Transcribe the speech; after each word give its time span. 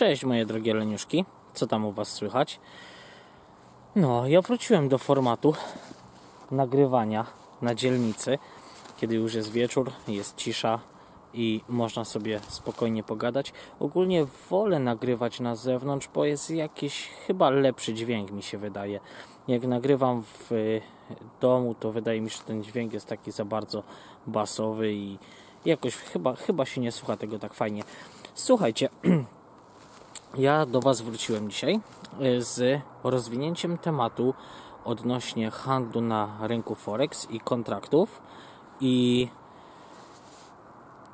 Cześć 0.00 0.24
moje 0.24 0.46
drogie 0.46 0.74
leniuszki, 0.74 1.24
co 1.54 1.66
tam 1.66 1.84
u 1.84 1.92
Was 1.92 2.08
słychać? 2.12 2.60
No, 3.96 4.28
ja 4.28 4.42
wróciłem 4.42 4.88
do 4.88 4.98
formatu 4.98 5.54
nagrywania 6.50 7.26
na 7.62 7.74
dzielnicy, 7.74 8.38
kiedy 8.96 9.14
już 9.14 9.34
jest 9.34 9.52
wieczór, 9.52 9.92
jest 10.08 10.36
cisza 10.36 10.80
i 11.34 11.60
można 11.68 12.04
sobie 12.04 12.40
spokojnie 12.48 13.02
pogadać. 13.02 13.52
Ogólnie 13.80 14.26
wolę 14.50 14.78
nagrywać 14.78 15.40
na 15.40 15.56
zewnątrz, 15.56 16.08
bo 16.14 16.24
jest 16.24 16.50
jakiś 16.50 17.08
chyba 17.26 17.50
lepszy 17.50 17.94
dźwięk 17.94 18.30
mi 18.30 18.42
się 18.42 18.58
wydaje. 18.58 19.00
Jak 19.48 19.62
nagrywam 19.62 20.22
w 20.22 20.80
domu, 21.40 21.74
to 21.74 21.92
wydaje 21.92 22.20
mi 22.20 22.30
się, 22.30 22.36
że 22.36 22.44
ten 22.44 22.62
dźwięk 22.62 22.92
jest 22.92 23.06
taki 23.06 23.30
za 23.30 23.44
bardzo 23.44 23.82
basowy 24.26 24.92
i 24.92 25.18
jakoś 25.64 25.96
chyba, 25.96 26.34
chyba 26.34 26.66
się 26.66 26.80
nie 26.80 26.92
słucha 26.92 27.16
tego 27.16 27.38
tak 27.38 27.54
fajnie. 27.54 27.82
Słuchajcie, 28.34 28.88
ja 30.38 30.66
do 30.66 30.80
Was 30.80 31.00
wróciłem 31.00 31.50
dzisiaj 31.50 31.80
e, 32.20 32.42
z 32.42 32.82
rozwinięciem 33.04 33.78
tematu 33.78 34.34
odnośnie 34.84 35.50
handlu 35.50 36.00
na 36.00 36.38
rynku 36.40 36.74
Forex 36.74 37.30
i 37.30 37.40
kontraktów 37.40 38.22
i 38.80 39.28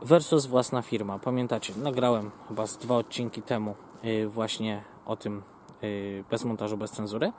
versus 0.02 0.47
własna 0.47 0.83
firma. 0.83 1.19
Pamiętacie, 1.19 1.73
nagrałem 1.77 2.30
chyba 2.48 2.66
z 2.66 2.77
dwa 2.77 2.97
odcinki 2.97 3.43
temu 3.43 3.74
e, 4.02 4.27
właśnie 4.27 4.83
o 5.07 5.16
tym 5.16 5.43
e, 5.83 5.87
bez 6.30 6.45
montażu, 6.45 6.77
bez 6.77 6.91
cenzury. 6.91 7.33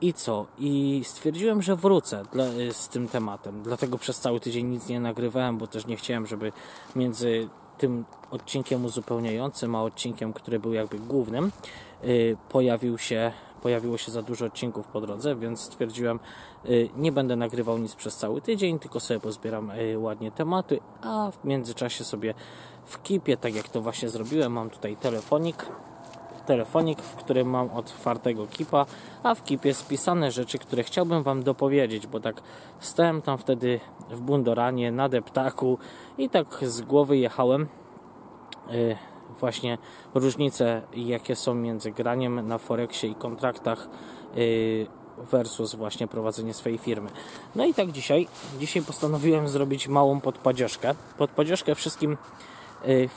I 0.00 0.12
co? 0.12 0.46
I 0.58 1.02
stwierdziłem, 1.04 1.62
że 1.62 1.76
wrócę 1.76 2.22
dla, 2.32 2.44
z 2.72 2.88
tym 2.88 3.08
tematem. 3.08 3.62
Dlatego 3.62 3.98
przez 3.98 4.20
cały 4.20 4.40
tydzień 4.40 4.66
nic 4.66 4.88
nie 4.88 5.00
nagrywałem, 5.00 5.58
bo 5.58 5.66
też 5.66 5.86
nie 5.86 5.96
chciałem, 5.96 6.26
żeby 6.26 6.52
między 6.96 7.48
tym 7.78 8.04
odcinkiem 8.30 8.84
uzupełniającym, 8.84 9.74
a 9.74 9.82
odcinkiem, 9.82 10.32
który 10.32 10.58
był 10.58 10.72
jakby 10.72 10.98
głównym, 10.98 11.52
yy, 12.02 12.36
pojawił 12.48 12.98
się, 12.98 13.32
pojawiło 13.62 13.98
się 13.98 14.12
za 14.12 14.22
dużo 14.22 14.46
odcinków 14.46 14.86
po 14.86 15.00
drodze, 15.00 15.36
więc 15.36 15.60
stwierdziłem, 15.60 16.20
yy, 16.64 16.88
nie 16.96 17.12
będę 17.12 17.36
nagrywał 17.36 17.78
nic 17.78 17.94
przez 17.94 18.16
cały 18.16 18.40
tydzień, 18.40 18.78
tylko 18.78 19.00
sobie 19.00 19.20
pozbieram 19.20 19.72
yy, 19.76 19.98
ładnie 19.98 20.30
tematy, 20.30 20.80
a 21.02 21.30
w 21.30 21.44
międzyczasie 21.44 22.04
sobie 22.04 22.34
w 22.84 23.02
kipie, 23.02 23.36
tak 23.36 23.54
jak 23.54 23.68
to 23.68 23.80
właśnie 23.80 24.08
zrobiłem, 24.08 24.52
mam 24.52 24.70
tutaj 24.70 24.96
telefonik, 24.96 25.66
telefonik, 26.46 27.02
w 27.02 27.14
którym 27.14 27.50
mam 27.50 27.70
otwartego 27.70 28.46
kipa, 28.46 28.86
a 29.22 29.34
w 29.34 29.44
kipie 29.44 29.74
spisane 29.74 30.30
rzeczy, 30.30 30.58
które 30.58 30.82
chciałbym 30.82 31.22
Wam 31.22 31.42
dopowiedzieć, 31.42 32.06
bo 32.06 32.20
tak 32.20 32.42
stałem 32.80 33.22
tam 33.22 33.38
wtedy 33.38 33.80
w 34.10 34.20
bundoranie, 34.20 34.92
na 34.92 35.08
deptaku 35.08 35.78
i 36.18 36.28
tak 36.28 36.46
z 36.62 36.80
głowy 36.80 37.16
jechałem 37.16 37.68
yy, 38.70 38.96
właśnie 39.40 39.78
różnice, 40.14 40.82
jakie 40.94 41.36
są 41.36 41.54
między 41.54 41.90
graniem 41.90 42.48
na 42.48 42.58
Forexie 42.58 43.10
i 43.10 43.14
kontraktach 43.14 43.88
yy, 44.34 44.86
versus 45.18 45.74
właśnie 45.74 46.08
prowadzenie 46.08 46.54
swojej 46.54 46.78
firmy. 46.78 47.10
No 47.54 47.64
i 47.64 47.74
tak 47.74 47.92
dzisiaj, 47.92 48.28
dzisiaj 48.58 48.82
postanowiłem 48.82 49.48
zrobić 49.48 49.88
małą 49.88 50.20
podpadzioszkę. 50.20 50.94
Podpadzioszkę 51.18 51.74
wszystkim 51.74 52.16
yy, 52.84 53.08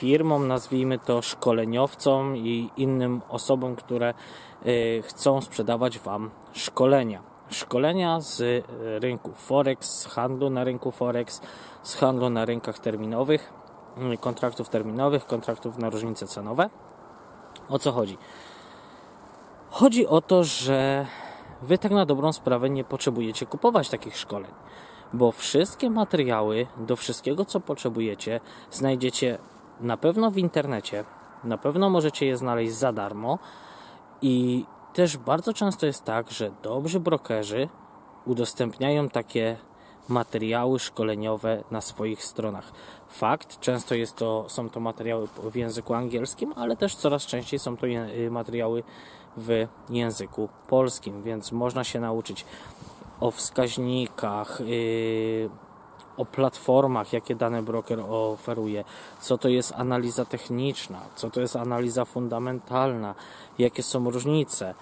firmom, 0.00 0.48
nazwijmy 0.48 0.98
to 0.98 1.22
szkoleniowcom 1.22 2.36
i 2.36 2.70
innym 2.76 3.20
osobom, 3.28 3.76
które 3.76 4.14
y, 4.66 5.02
chcą 5.06 5.40
sprzedawać 5.40 5.98
Wam 5.98 6.30
szkolenia. 6.52 7.22
Szkolenia 7.50 8.20
z 8.20 8.40
y, 8.40 8.62
rynku 9.00 9.32
Forex, 9.32 9.90
z 9.90 10.06
handlu 10.06 10.50
na 10.50 10.64
rynku 10.64 10.90
Forex, 10.90 11.40
z 11.82 11.94
handlu 11.94 12.30
na 12.30 12.44
rynkach 12.44 12.78
terminowych, 12.78 13.52
y, 14.12 14.16
kontraktów 14.16 14.68
terminowych, 14.68 15.26
kontraktów 15.26 15.78
na 15.78 15.90
różnice 15.90 16.26
cenowe. 16.26 16.70
O 17.68 17.78
co 17.78 17.92
chodzi? 17.92 18.18
Chodzi 19.70 20.06
o 20.06 20.20
to, 20.20 20.44
że 20.44 21.06
Wy 21.62 21.78
tak 21.78 21.92
na 21.92 22.06
dobrą 22.06 22.32
sprawę 22.32 22.70
nie 22.70 22.84
potrzebujecie 22.84 23.46
kupować 23.46 23.88
takich 23.88 24.16
szkoleń, 24.16 24.50
bo 25.12 25.32
wszystkie 25.32 25.90
materiały 25.90 26.66
do 26.76 26.96
wszystkiego, 26.96 27.44
co 27.44 27.60
potrzebujecie, 27.60 28.40
znajdziecie 28.70 29.38
na 29.80 29.96
pewno 29.96 30.30
w 30.30 30.38
internecie, 30.38 31.04
na 31.44 31.58
pewno 31.58 31.90
możecie 31.90 32.26
je 32.26 32.36
znaleźć 32.36 32.72
za 32.72 32.92
darmo 32.92 33.38
i 34.22 34.64
też 34.92 35.16
bardzo 35.16 35.52
często 35.52 35.86
jest 35.86 36.04
tak, 36.04 36.30
że 36.30 36.50
dobrzy 36.62 37.00
brokerzy 37.00 37.68
udostępniają 38.26 39.08
takie 39.08 39.56
materiały 40.08 40.78
szkoleniowe 40.78 41.64
na 41.70 41.80
swoich 41.80 42.24
stronach. 42.24 42.72
Fakt, 43.08 43.60
często 43.60 43.94
jest 43.94 44.16
to, 44.16 44.44
są 44.48 44.70
to 44.70 44.80
materiały 44.80 45.28
w 45.50 45.56
języku 45.56 45.94
angielskim, 45.94 46.52
ale 46.56 46.76
też 46.76 46.94
coraz 46.96 47.26
częściej 47.26 47.58
są 47.58 47.76
to 47.76 47.86
y, 47.86 48.30
materiały 48.30 48.82
w 49.36 49.66
języku 49.90 50.48
polskim, 50.68 51.22
więc 51.22 51.52
można 51.52 51.84
się 51.84 52.00
nauczyć 52.00 52.44
o 53.20 53.30
wskaźnikach, 53.30 54.60
yy, 54.60 55.50
o 56.20 56.24
platformach, 56.24 57.12
jakie 57.12 57.34
dany 57.34 57.62
broker 57.62 58.00
oferuje, 58.08 58.84
co 59.20 59.38
to 59.38 59.48
jest 59.48 59.72
analiza 59.76 60.24
techniczna, 60.24 61.00
co 61.16 61.30
to 61.30 61.40
jest 61.40 61.56
analiza 61.56 62.04
fundamentalna, 62.04 63.14
jakie 63.58 63.82
są 63.82 64.10
różnice, 64.10 64.74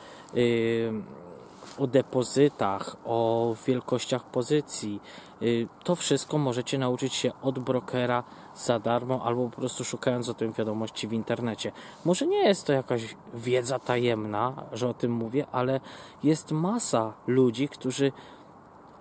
o 1.78 1.86
depozytach, 1.86 2.96
o 3.04 3.54
wielkościach 3.66 4.24
pozycji. 4.24 5.00
Y, 5.42 5.68
to 5.84 5.96
wszystko 5.96 6.38
możecie 6.38 6.78
nauczyć 6.78 7.14
się 7.14 7.32
od 7.42 7.58
brokera 7.58 8.24
za 8.56 8.78
darmo 8.78 9.22
albo 9.24 9.48
po 9.50 9.56
prostu 9.56 9.84
szukając 9.84 10.28
o 10.28 10.34
tym 10.34 10.52
wiadomości 10.52 11.08
w 11.08 11.12
internecie. 11.12 11.72
Może 12.04 12.26
nie 12.26 12.48
jest 12.48 12.66
to 12.66 12.72
jakaś 12.72 13.16
wiedza 13.34 13.78
tajemna, 13.78 14.64
że 14.72 14.88
o 14.88 14.94
tym 14.94 15.12
mówię, 15.12 15.46
ale 15.52 15.80
jest 16.22 16.52
masa 16.52 17.12
ludzi, 17.26 17.68
którzy 17.68 18.12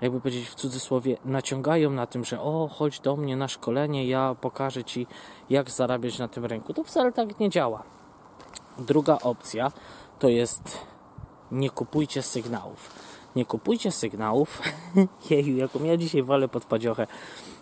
jakby 0.01 0.19
powiedzieć 0.19 0.49
w 0.49 0.55
cudzysłowie, 0.55 1.17
naciągają 1.25 1.89
na 1.89 2.07
tym, 2.07 2.25
że 2.25 2.41
o, 2.41 2.69
chodź 2.73 2.99
do 2.99 3.15
mnie 3.15 3.35
na 3.35 3.47
szkolenie, 3.47 4.07
ja 4.07 4.35
pokażę 4.41 4.83
Ci, 4.83 5.07
jak 5.49 5.71
zarabiać 5.71 6.19
na 6.19 6.27
tym 6.27 6.45
rynku. 6.45 6.73
To 6.73 6.83
wcale 6.83 7.11
tak 7.11 7.39
nie 7.39 7.49
działa. 7.49 7.83
Druga 8.77 9.17
opcja 9.23 9.71
to 10.19 10.29
jest 10.29 10.87
nie 11.51 11.69
kupujcie 11.69 12.21
sygnałów. 12.21 12.89
Nie 13.35 13.45
kupujcie 13.45 13.91
sygnałów. 13.91 14.61
Jeju, 15.29 15.57
jaką 15.57 15.83
ja 15.83 15.97
dzisiaj 15.97 16.23
walę 16.23 16.47
pod 16.47 16.65
padziochę. 16.65 17.07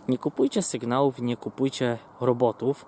Nie 0.08 0.18
kupujcie 0.18 0.62
sygnałów, 0.62 1.20
nie 1.20 1.38
kupujcie 1.38 1.98
robotów 2.22 2.86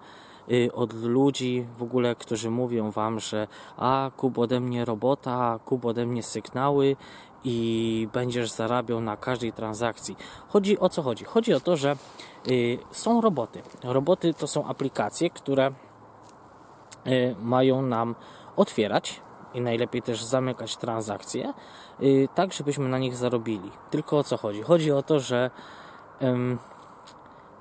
y, 0.52 0.70
od 0.74 0.94
ludzi 0.94 1.68
w 1.78 1.84
ogóle, 1.84 2.16
którzy 2.16 2.52
mówią 2.52 2.92
wam, 2.92 3.20
że 3.20 3.48
a 3.78 4.12
kup 4.18 4.38
ode 4.38 4.60
mnie 4.60 4.86
robota, 4.86 5.60
kup 5.66 5.86
ode 5.86 6.06
mnie 6.06 6.24
sygnały 6.24 6.96
i 7.44 8.08
będziesz 8.14 8.52
zarabiał 8.52 9.02
na 9.02 9.18
każdej 9.18 9.54
transakcji. 9.54 10.16
Chodzi 10.48 10.80
o 10.80 10.90
co 10.90 11.02
chodzi? 11.02 11.26
Chodzi 11.26 11.54
o 11.54 11.60
to, 11.60 11.78
że 11.78 11.96
y, 12.48 12.80
są 12.92 13.22
roboty. 13.22 13.62
Roboty 13.84 14.34
to 14.34 14.48
są 14.48 14.66
aplikacje, 14.66 15.30
które 15.30 15.72
y, 17.08 17.36
mają 17.42 17.82
nam 17.82 18.16
otwierać 18.56 19.22
i 19.54 19.62
najlepiej 19.62 20.02
też 20.02 20.24
zamykać 20.24 20.78
transakcje, 20.78 21.54
y, 22.02 22.28
tak 22.36 22.54
żebyśmy 22.54 22.90
na 22.90 22.98
nich 22.98 23.16
zarobili. 23.16 23.72
Tylko 23.90 24.18
o 24.18 24.24
co 24.24 24.38
chodzi? 24.38 24.62
Chodzi 24.62 24.92
o 24.92 25.04
to, 25.04 25.20
że 25.20 25.52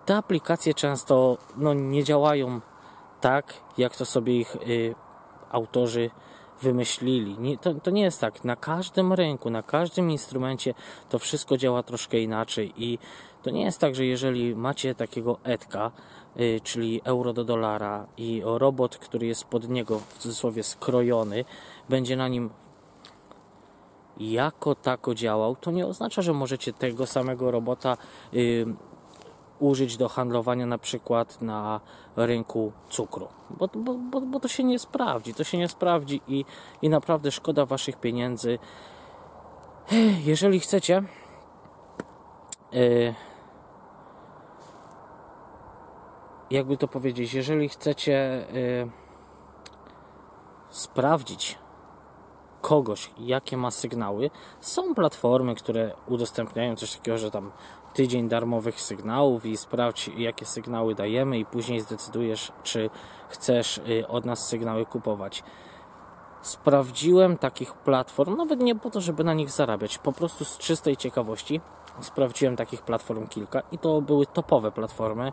te 0.04 0.16
aplikacje 0.16 0.74
często 0.74 1.38
no, 1.56 1.74
nie 1.74 2.04
działają 2.04 2.60
tak, 3.20 3.54
jak 3.78 3.96
to 3.96 4.04
sobie 4.04 4.36
ich 4.36 4.56
autorzy 5.50 6.10
wymyślili. 6.62 7.38
Nie, 7.38 7.58
to, 7.58 7.74
to 7.74 7.90
nie 7.90 8.02
jest 8.02 8.20
tak. 8.20 8.44
Na 8.44 8.56
każdym 8.56 9.12
rynku, 9.12 9.50
na 9.50 9.62
każdym 9.62 10.10
instrumencie 10.10 10.74
to 11.08 11.18
wszystko 11.18 11.56
działa 11.56 11.82
troszkę 11.82 12.20
inaczej 12.20 12.72
i 12.76 12.98
to 13.42 13.50
nie 13.50 13.62
jest 13.62 13.78
tak, 13.78 13.94
że 13.94 14.04
jeżeli 14.04 14.56
macie 14.56 14.94
takiego 14.94 15.38
etka, 15.44 15.90
yy, 16.36 16.60
czyli 16.60 17.00
euro 17.04 17.32
do 17.32 17.44
dolara 17.44 18.06
i 18.16 18.42
robot, 18.44 18.98
który 18.98 19.26
jest 19.26 19.44
pod 19.44 19.68
niego 19.68 19.98
w 19.98 20.18
cudzysłowie 20.18 20.62
skrojony, 20.62 21.44
będzie 21.88 22.16
na 22.16 22.28
nim 22.28 22.50
jako 24.20 24.74
tako 24.74 25.14
działał, 25.14 25.56
to 25.56 25.70
nie 25.70 25.86
oznacza, 25.86 26.22
że 26.22 26.32
możecie 26.32 26.72
tego 26.72 27.06
samego 27.06 27.50
robota 27.50 27.96
yy, 28.32 28.66
użyć 29.58 29.96
do 29.96 30.08
handlowania 30.08 30.66
na 30.66 30.78
przykład 30.78 31.42
na 31.42 31.80
rynku 32.16 32.72
cukru, 32.88 33.28
bo, 33.50 33.68
bo, 33.74 33.94
bo, 33.94 34.20
bo 34.20 34.40
to 34.40 34.48
się 34.48 34.64
nie 34.64 34.78
sprawdzi, 34.78 35.34
to 35.34 35.44
się 35.44 35.58
nie 35.58 35.68
sprawdzi 35.68 36.20
i, 36.28 36.44
i 36.82 36.88
naprawdę 36.88 37.30
szkoda 37.30 37.66
Waszych 37.66 37.96
pieniędzy. 37.96 38.58
Jeżeli 40.24 40.60
chcecie, 40.60 41.02
e, 42.72 43.14
jakby 46.50 46.76
to 46.76 46.88
powiedzieć, 46.88 47.34
jeżeli 47.34 47.68
chcecie 47.68 48.14
e, 48.14 48.46
sprawdzić 50.68 51.58
kogoś, 52.60 53.10
jakie 53.18 53.56
ma 53.56 53.70
sygnały, 53.70 54.30
są 54.60 54.94
platformy, 54.94 55.54
które 55.54 55.94
udostępniają 56.06 56.76
coś 56.76 56.96
takiego, 56.96 57.18
że 57.18 57.30
tam 57.30 57.52
tydzień 57.96 58.28
darmowych 58.28 58.80
sygnałów 58.80 59.46
i 59.46 59.56
sprawdź, 59.56 60.10
jakie 60.16 60.46
sygnały 60.46 60.94
dajemy, 60.94 61.38
i 61.38 61.44
później 61.44 61.80
zdecydujesz, 61.80 62.52
czy 62.62 62.90
chcesz 63.28 63.78
y, 63.78 64.08
od 64.08 64.24
nas 64.24 64.48
sygnały 64.48 64.86
kupować. 64.86 65.42
Sprawdziłem 66.42 67.38
takich 67.38 67.74
platform, 67.74 68.36
nawet 68.36 68.60
nie 68.60 68.74
po 68.74 68.90
to, 68.90 69.00
żeby 69.00 69.24
na 69.24 69.34
nich 69.34 69.50
zarabiać, 69.50 69.98
po 69.98 70.12
prostu 70.12 70.44
z 70.44 70.58
czystej 70.58 70.96
ciekawości. 70.96 71.60
Sprawdziłem 72.00 72.56
takich 72.56 72.82
platform 72.82 73.26
kilka 73.26 73.62
i 73.72 73.78
to 73.78 74.00
były 74.00 74.26
topowe 74.26 74.72
platformy. 74.72 75.32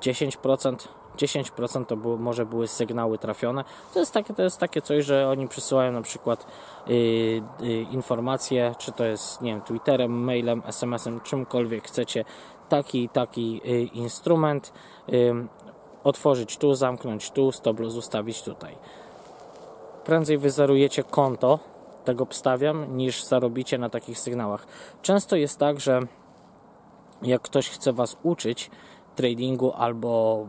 10%, 0.00 0.88
10% 1.16 1.86
to 1.86 1.96
było, 1.96 2.16
może 2.16 2.46
były 2.46 2.68
sygnały 2.68 3.18
trafione. 3.18 3.64
To 3.94 4.00
jest 4.00 4.12
takie, 4.12 4.34
to 4.34 4.42
jest 4.42 4.58
takie 4.58 4.82
coś, 4.82 5.04
że 5.04 5.28
oni 5.28 5.48
przysyłają 5.48 5.92
na 5.92 6.02
przykład 6.02 6.46
yy, 6.86 6.94
yy, 6.94 7.42
informacje, 7.82 8.74
czy 8.78 8.92
to 8.92 9.04
jest, 9.04 9.40
nie 9.40 9.50
wiem, 9.50 9.62
Twitterem, 9.62 10.24
mailem, 10.24 10.62
SMS-em, 10.66 11.20
czymkolwiek 11.20 11.84
chcecie, 11.84 12.24
taki 12.68 13.08
taki 13.08 13.60
yy, 13.64 13.82
instrument, 13.82 14.72
otworzyć 16.04 16.56
tu, 16.56 16.74
zamknąć 16.74 17.30
tu, 17.30 17.52
stop 17.52 17.80
loss 17.80 17.96
ustawić 17.96 18.42
tutaj. 18.42 18.76
Prędzej 20.04 20.38
wyzerujecie 20.38 21.04
konto, 21.04 21.58
tego 22.04 22.24
obstawiam, 22.24 22.96
niż 22.96 23.24
zarobicie 23.24 23.78
na 23.78 23.90
takich 23.90 24.18
sygnałach. 24.18 24.66
Często 25.02 25.36
jest 25.36 25.58
tak, 25.58 25.80
że 25.80 26.00
jak 27.22 27.42
ktoś 27.42 27.68
chce 27.68 27.92
Was 27.92 28.16
uczyć 28.22 28.70
tradingu 29.16 29.72
albo 29.72 30.46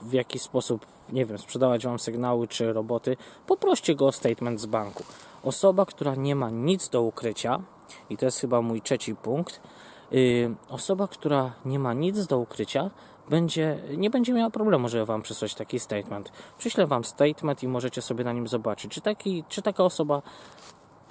w 0.00 0.12
jakiś 0.12 0.42
sposób, 0.42 0.86
nie 1.12 1.26
wiem, 1.26 1.38
sprzedawać 1.38 1.84
Wam 1.84 1.98
sygnały 1.98 2.48
czy 2.48 2.72
roboty, 2.72 3.16
poproście 3.46 3.94
go 3.94 4.06
o 4.06 4.12
statement 4.12 4.60
z 4.60 4.66
banku. 4.66 5.04
Osoba, 5.42 5.86
która 5.86 6.14
nie 6.14 6.36
ma 6.36 6.50
nic 6.50 6.88
do 6.88 7.02
ukrycia, 7.02 7.60
i 8.10 8.16
to 8.16 8.24
jest 8.24 8.40
chyba 8.40 8.62
mój 8.62 8.82
trzeci 8.82 9.14
punkt, 9.14 9.60
yy, 10.10 10.54
osoba, 10.68 11.08
która 11.08 11.52
nie 11.64 11.78
ma 11.78 11.92
nic 11.92 12.26
do 12.26 12.38
ukrycia, 12.38 12.90
będzie, 13.30 13.78
nie 13.96 14.10
będzie 14.10 14.32
miała 14.32 14.50
problemu, 14.50 14.88
żeby 14.88 15.04
Wam 15.04 15.22
przysłać 15.22 15.54
taki 15.54 15.80
statement. 15.80 16.32
Przyślę 16.58 16.86
Wam 16.86 17.04
statement 17.04 17.62
i 17.62 17.68
możecie 17.68 18.02
sobie 18.02 18.24
na 18.24 18.32
nim 18.32 18.48
zobaczyć, 18.48 18.92
czy, 18.92 19.00
taki, 19.00 19.44
czy 19.48 19.62
taka 19.62 19.84
osoba 19.84 20.22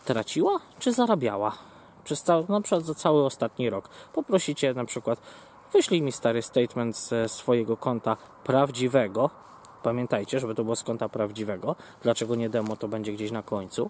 traciła, 0.05 0.59
czy 0.79 0.93
zarabiała. 0.93 1.57
Przez 2.03 2.23
cały, 2.23 2.45
na 2.49 2.61
przykład 2.61 2.83
za 2.83 2.95
cały 2.95 3.25
ostatni 3.25 3.69
rok. 3.69 3.89
Poprosicie 4.13 4.73
na 4.73 4.85
przykład, 4.85 5.21
wyślij 5.75 6.01
mi 6.01 6.11
stary 6.11 6.41
statement 6.41 6.97
ze 6.97 7.29
swojego 7.29 7.77
konta 7.77 8.17
prawdziwego. 8.43 9.29
Pamiętajcie, 9.83 10.39
żeby 10.39 10.55
to 10.55 10.63
było 10.63 10.75
z 10.75 10.83
konta 10.83 11.09
prawdziwego. 11.09 11.75
Dlaczego 12.03 12.35
nie 12.35 12.49
demo, 12.49 12.75
to 12.75 12.87
będzie 12.87 13.13
gdzieś 13.13 13.31
na 13.31 13.43
końcu. 13.43 13.89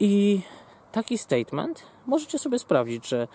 I 0.00 0.42
taki 0.92 1.18
statement 1.18 1.82
możecie 2.06 2.38
sobie 2.38 2.58
sprawdzić, 2.58 3.08
że 3.08 3.28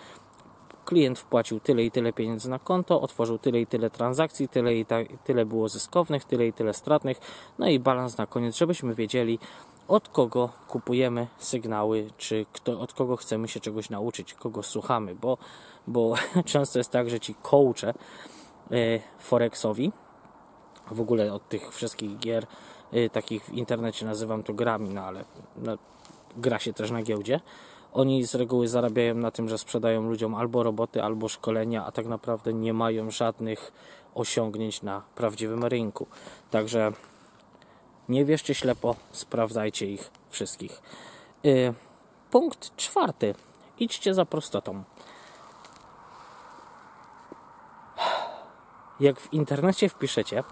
klient 0.86 1.18
wpłacił 1.18 1.60
tyle 1.60 1.82
i 1.82 1.90
tyle 1.90 2.12
pieniędzy 2.12 2.50
na 2.50 2.58
konto, 2.58 3.00
otworzył 3.00 3.38
tyle 3.38 3.60
i 3.60 3.66
tyle 3.66 3.90
transakcji, 3.90 4.48
tyle 4.48 4.74
i 4.74 4.86
ta, 4.86 4.96
tyle 5.24 5.46
było 5.46 5.68
zyskownych, 5.68 6.24
tyle 6.24 6.46
i 6.46 6.52
tyle 6.52 6.74
stratnych, 6.74 7.20
no 7.58 7.68
i 7.68 7.78
balans 7.78 8.18
na 8.18 8.26
koniec, 8.26 8.56
żebyśmy 8.56 8.94
wiedzieli, 8.94 9.38
od 9.88 10.08
kogo 10.08 10.48
kupujemy 10.68 11.26
sygnały, 11.38 12.10
czy 12.16 12.46
kto, 12.52 12.80
od 12.80 12.92
kogo 12.92 13.16
chcemy 13.16 13.48
się 13.48 13.60
czegoś 13.60 13.90
nauczyć, 13.90 14.34
kogo 14.34 14.62
słuchamy, 14.62 15.14
bo, 15.14 15.38
bo 15.86 16.14
często 16.44 16.78
jest 16.78 16.90
tak, 16.90 17.10
że 17.10 17.20
ci 17.20 17.34
coache 17.34 17.94
e, 18.70 19.00
Forexowi, 19.18 19.92
w 20.90 21.00
ogóle 21.00 21.32
od 21.32 21.48
tych 21.48 21.74
wszystkich 21.74 22.18
gier, 22.18 22.46
e, 22.92 23.10
takich 23.10 23.44
w 23.44 23.52
internecie 23.52 24.06
nazywam 24.06 24.42
to 24.42 24.54
grami, 24.54 24.88
no 24.88 25.00
ale 25.00 25.24
no, 25.56 25.78
gra 26.36 26.58
się 26.58 26.72
też 26.72 26.90
na 26.90 27.02
giełdzie, 27.02 27.40
oni 27.96 28.24
z 28.24 28.34
reguły 28.34 28.68
zarabiają 28.68 29.14
na 29.14 29.30
tym, 29.30 29.48
że 29.48 29.58
sprzedają 29.58 30.02
ludziom 30.02 30.34
albo 30.34 30.62
roboty, 30.62 31.02
albo 31.02 31.28
szkolenia, 31.28 31.86
a 31.86 31.92
tak 31.92 32.06
naprawdę 32.06 32.54
nie 32.54 32.72
mają 32.72 33.10
żadnych 33.10 33.72
osiągnięć 34.14 34.82
na 34.82 35.02
prawdziwym 35.14 35.64
rynku. 35.64 36.06
Także 36.50 36.92
nie 38.08 38.24
wierzcie 38.24 38.54
ślepo, 38.54 38.96
sprawdzajcie 39.12 39.86
ich 39.86 40.10
wszystkich. 40.28 40.82
Y, 41.44 41.74
punkt 42.30 42.76
czwarty. 42.76 43.34
Idźcie 43.78 44.14
za 44.14 44.24
prostotą. 44.24 44.84
Jak 49.00 49.20
w 49.20 49.32
internecie 49.32 49.88
wpiszecie 49.88 50.42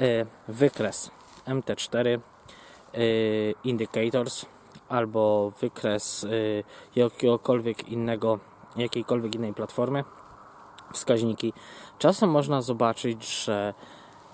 y, 0.00 0.26
wykres 0.48 1.10
MT4 1.46 2.18
y, 2.94 3.54
Indicators 3.64 4.46
albo 4.88 5.52
wykres 5.60 6.26
jakiegokolwiek 6.96 7.88
innego, 7.88 8.38
jakiejkolwiek 8.76 9.34
innej 9.34 9.54
platformy, 9.54 10.04
wskaźniki, 10.92 11.52
czasem 11.98 12.30
można 12.30 12.62
zobaczyć, 12.62 13.44
że 13.44 13.74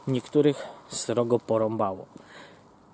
niektórych 0.06 0.68
srogo 0.88 1.38
porąbało. 1.38 2.06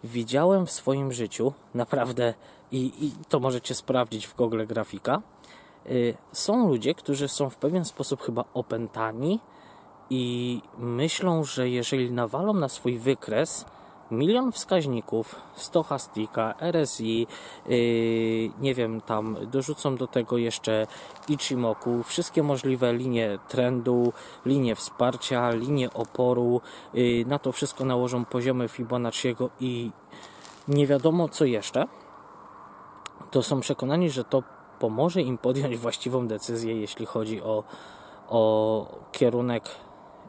Widziałem 0.05 0.67
w 0.67 0.71
swoim 0.71 1.13
życiu 1.13 1.53
naprawdę, 1.75 2.35
i, 2.73 3.07
i 3.07 3.13
to 3.29 3.41
możecie 3.41 3.75
sprawdzić 3.75 4.27
w 4.27 4.37
Google 4.37 4.67
Grafika, 4.67 5.23
y, 5.87 6.15
są 6.33 6.69
ludzie, 6.69 6.95
którzy 6.95 7.29
są 7.29 7.51
w 7.51 7.57
pewien 7.57 7.85
sposób 7.85 8.23
chyba 8.23 8.45
opętani 8.55 9.41
i 10.11 10.63
myślą, 10.79 11.45
że 11.45 11.69
jeżeli 11.69 12.11
nawalą 12.11 12.55
na 12.55 12.69
swój 12.69 12.99
wykres, 12.99 13.65
milion 14.11 14.53
wskaźników, 14.53 15.35
stochastika, 15.57 16.55
RSI, 16.61 17.27
yy, 17.67 18.51
nie 18.61 18.75
wiem, 18.75 19.01
tam 19.01 19.37
dorzucą 19.47 19.97
do 19.97 20.07
tego 20.07 20.39
jeszcze 20.39 20.87
Ichimoku, 21.29 22.03
wszystkie 22.03 22.43
możliwe 22.43 22.93
linie 22.93 23.39
trendu, 23.49 24.13
linie 24.47 24.75
wsparcia, 24.75 25.51
linie 25.51 25.93
oporu, 25.93 26.61
yy, 26.95 27.25
na 27.27 27.39
to 27.39 27.53
wszystko 27.53 27.85
nałożą 27.85 28.25
poziomy 28.25 28.69
Fibonacciego 28.69 29.51
i 29.61 29.91
nie 30.69 30.87
wiadomo 30.87 31.29
co 31.29 31.45
jeszcze, 31.45 31.87
to 33.31 33.43
są 33.43 33.61
przekonani, 33.61 34.11
że 34.11 34.25
to 34.25 34.43
pomoże 34.79 35.23
im 35.23 35.39
podjąć 35.39 35.77
właściwą 35.87 36.27
decyzję, 36.27 36.81
jeśli 36.81 37.07
chodzi 37.07 37.43
o, 37.43 37.65
o 38.29 38.87
kierunek 39.13 39.65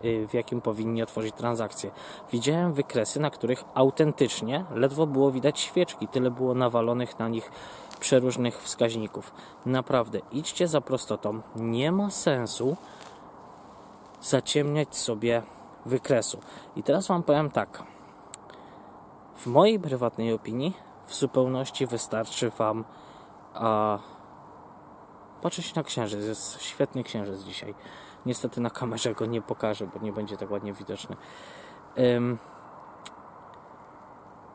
w 0.03 0.33
jakim 0.33 0.61
powinni 0.61 1.03
otworzyć 1.03 1.35
transakcje. 1.35 1.91
Widziałem 2.31 2.73
wykresy, 2.73 3.19
na 3.19 3.29
których 3.29 3.63
autentycznie 3.73 4.65
ledwo 4.71 5.07
było 5.07 5.31
widać 5.31 5.59
świeczki, 5.59 6.07
tyle 6.07 6.31
było 6.31 6.53
nawalonych 6.53 7.19
na 7.19 7.29
nich 7.29 7.51
przeróżnych 7.99 8.61
wskaźników. 8.61 9.31
Naprawdę, 9.65 10.19
idźcie 10.31 10.67
za 10.67 10.81
prostotą. 10.81 11.41
Nie 11.55 11.91
ma 11.91 12.09
sensu 12.09 12.77
zaciemniać 14.21 14.97
sobie 14.97 15.43
wykresu. 15.85 16.39
I 16.75 16.83
teraz 16.83 17.07
Wam 17.07 17.23
powiem 17.23 17.51
tak. 17.51 17.83
W 19.35 19.47
mojej 19.47 19.79
prywatnej 19.79 20.33
opinii 20.33 20.73
w 21.07 21.15
zupełności 21.15 21.87
wystarczy 21.87 22.49
Wam 22.49 22.85
a, 23.53 23.99
patrzeć 25.41 25.75
na 25.75 25.83
księżyc. 25.83 26.25
Jest 26.25 26.61
świetny 26.61 27.03
księżyc 27.03 27.43
dzisiaj. 27.43 27.75
Niestety 28.29 28.61
na 28.61 28.69
kamerze 28.69 29.13
go 29.13 29.25
nie 29.25 29.41
pokażę, 29.41 29.87
bo 29.93 29.99
nie 30.05 30.13
będzie 30.13 30.37
tak 30.37 30.51
ładnie 30.51 30.73
widoczny. 30.73 31.15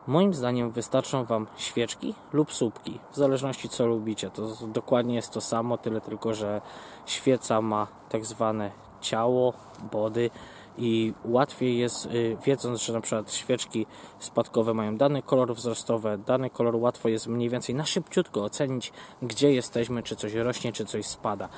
Moim 0.07 0.33
zdaniem 0.33 0.71
wystarczą 0.71 1.25
Wam 1.25 1.47
świeczki 1.57 2.13
lub 2.33 2.53
słupki, 2.53 2.99
w 3.11 3.15
zależności 3.15 3.69
co 3.69 3.85
lubicie. 3.87 4.29
To 4.29 4.41
dokładnie 4.67 5.15
jest 5.15 5.31
to 5.31 5.41
samo, 5.41 5.77
tyle 5.77 6.01
tylko, 6.01 6.33
że 6.33 6.61
świeca 7.05 7.61
ma 7.61 7.87
tak 8.09 8.25
zwane 8.25 8.71
ciało, 9.01 9.53
body 9.91 10.29
i 10.77 11.13
łatwiej 11.25 11.77
jest, 11.77 12.05
y, 12.05 12.37
wiedząc, 12.45 12.81
że 12.81 12.93
na 12.93 13.01
przykład 13.01 13.33
świeczki 13.33 13.85
spadkowe 14.19 14.73
mają 14.73 14.97
dany 14.97 15.21
kolor 15.21 15.55
wzrostowy, 15.55 16.17
dany 16.25 16.49
kolor 16.49 16.75
łatwo 16.75 17.09
jest 17.09 17.27
mniej 17.27 17.49
więcej 17.49 17.75
na 17.75 17.85
szybciutko 17.85 18.43
ocenić, 18.43 18.93
gdzie 19.21 19.51
jesteśmy, 19.51 20.03
czy 20.03 20.15
coś 20.15 20.33
rośnie, 20.33 20.73
czy 20.73 20.85
coś 20.85 21.05
spada. 21.05 21.49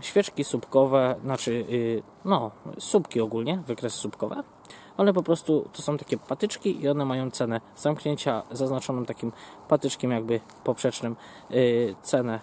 Świeczki 0.00 0.44
słupkowe, 0.44 1.14
znaczy, 1.24 1.50
y, 1.70 2.02
no, 2.24 2.50
słupki 2.78 3.20
ogólnie, 3.20 3.62
wykresy 3.66 3.98
słupkowe, 3.98 4.42
ale 4.96 5.12
po 5.12 5.22
prostu 5.22 5.68
to 5.72 5.82
są 5.82 5.98
takie 5.98 6.18
patyczki 6.18 6.82
i 6.82 6.88
one 6.88 7.04
mają 7.04 7.30
cenę 7.30 7.60
zamknięcia 7.76 8.42
zaznaczoną 8.50 9.04
takim 9.04 9.32
patyczkiem 9.68 10.10
jakby 10.10 10.40
poprzecznym, 10.64 11.16
y, 11.50 11.94
cenę 12.02 12.40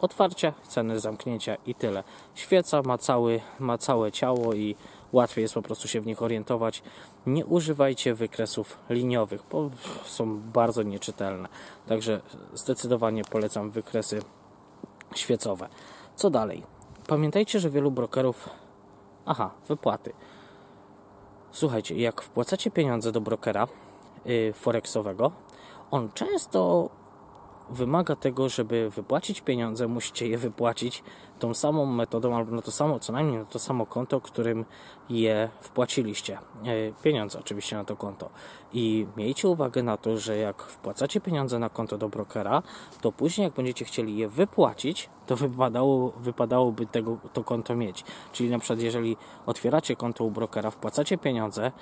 otwarcia, 0.00 0.52
cenę 0.68 1.00
zamknięcia 1.00 1.56
i 1.66 1.74
tyle. 1.74 2.04
Świeca 2.34 2.82
ma, 2.82 2.98
cały, 2.98 3.40
ma 3.58 3.78
całe 3.78 4.12
ciało 4.12 4.54
i 4.54 4.76
łatwiej 5.12 5.42
jest 5.42 5.54
po 5.54 5.62
prostu 5.62 5.88
się 5.88 6.00
w 6.00 6.06
nich 6.06 6.22
orientować. 6.22 6.82
Nie 7.26 7.46
używajcie 7.46 8.14
wykresów 8.14 8.78
liniowych, 8.90 9.42
bo 9.50 9.70
są 10.04 10.40
bardzo 10.40 10.82
nieczytelne. 10.82 11.48
Także 11.86 12.20
zdecydowanie 12.54 13.24
polecam 13.24 13.70
wykresy 13.70 14.22
świecowe. 15.14 15.68
Co 16.16 16.30
dalej? 16.30 16.73
Pamiętajcie, 17.08 17.60
że 17.60 17.70
wielu 17.70 17.90
brokerów. 17.90 18.50
Aha, 19.26 19.50
wypłaty. 19.68 20.12
Słuchajcie, 21.50 21.96
jak 21.96 22.22
wpłacacie 22.22 22.70
pieniądze 22.70 23.12
do 23.12 23.20
brokera 23.20 23.66
yy, 24.24 24.52
forexowego, 24.52 25.32
on 25.90 26.10
często 26.14 26.88
wymaga 27.70 28.16
tego, 28.16 28.48
żeby 28.48 28.90
wypłacić 28.90 29.40
pieniądze, 29.40 29.88
musicie 29.88 30.28
je 30.28 30.38
wypłacić 30.38 31.02
tą 31.38 31.54
samą 31.54 31.86
metodą 31.86 32.36
albo 32.36 32.56
na 32.56 32.62
to 32.62 32.70
samo, 32.70 32.98
co 32.98 33.12
najmniej 33.12 33.38
na 33.38 33.44
to 33.44 33.58
samo 33.58 33.86
konto, 33.86 34.20
którym 34.20 34.64
je 35.08 35.48
wpłaciliście. 35.60 36.38
E, 36.64 37.02
pieniądze 37.02 37.38
oczywiście 37.38 37.76
na 37.76 37.84
to 37.84 37.96
konto. 37.96 38.30
I 38.72 39.06
miejcie 39.16 39.48
uwagę 39.48 39.82
na 39.82 39.96
to, 39.96 40.18
że 40.18 40.36
jak 40.36 40.62
wpłacacie 40.62 41.20
pieniądze 41.20 41.58
na 41.58 41.68
konto 41.68 41.98
do 41.98 42.08
brokera, 42.08 42.62
to 43.00 43.12
później 43.12 43.44
jak 43.44 43.54
będziecie 43.54 43.84
chcieli 43.84 44.16
je 44.16 44.28
wypłacić, 44.28 45.08
to 45.26 45.36
wypadało, 45.36 46.10
wypadałoby 46.10 46.86
tego, 46.86 47.16
to 47.32 47.44
konto 47.44 47.74
mieć. 47.76 48.04
Czyli 48.32 48.50
na 48.50 48.58
przykład 48.58 48.80
jeżeli 48.80 49.16
otwieracie 49.46 49.96
konto 49.96 50.24
u 50.24 50.30
brokera, 50.30 50.70
wpłacacie 50.70 51.18
pieniądze, 51.18 51.72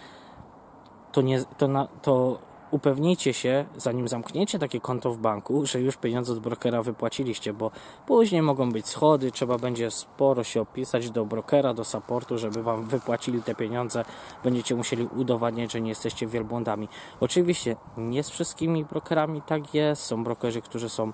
to, 1.12 1.22
nie, 1.22 1.44
to, 1.58 1.68
na, 1.68 1.86
to 1.86 2.38
upewnijcie 2.72 3.32
się, 3.32 3.64
zanim 3.76 4.08
zamkniecie 4.08 4.58
takie 4.58 4.80
konto 4.80 5.10
w 5.10 5.18
banku, 5.18 5.66
że 5.66 5.80
już 5.80 5.96
pieniądze 5.96 6.32
od 6.32 6.38
brokera 6.38 6.82
wypłaciliście, 6.82 7.52
bo 7.52 7.70
później 8.06 8.42
mogą 8.42 8.72
być 8.72 8.88
schody, 8.88 9.32
trzeba 9.32 9.58
będzie 9.58 9.90
sporo 9.90 10.44
się 10.44 10.60
opisać 10.60 11.10
do 11.10 11.24
brokera, 11.24 11.74
do 11.74 11.84
supportu, 11.84 12.38
żeby 12.38 12.62
wam 12.62 12.84
wypłacili 12.84 13.42
te 13.42 13.54
pieniądze. 13.54 14.04
Będziecie 14.44 14.74
musieli 14.74 15.08
udowadniać, 15.16 15.72
że 15.72 15.80
nie 15.80 15.88
jesteście 15.88 16.26
wielbłądami. 16.26 16.88
Oczywiście 17.20 17.76
nie 17.96 18.22
z 18.22 18.30
wszystkimi 18.30 18.84
brokerami 18.84 19.42
tak 19.42 19.74
jest. 19.74 20.02
Są 20.02 20.24
brokerzy, 20.24 20.62
którzy 20.62 20.88
są 20.88 21.12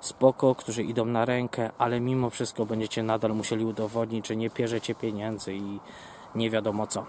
spoko, 0.00 0.54
którzy 0.54 0.82
idą 0.82 1.04
na 1.04 1.24
rękę, 1.24 1.70
ale 1.78 2.00
mimo 2.00 2.30
wszystko 2.30 2.66
będziecie 2.66 3.02
nadal 3.02 3.34
musieli 3.34 3.64
udowodnić, 3.64 4.26
że 4.28 4.36
nie 4.36 4.50
pierzecie 4.50 4.94
pieniędzy 4.94 5.54
i 5.54 5.80
nie 6.34 6.50
wiadomo 6.50 6.86
co. 6.86 7.06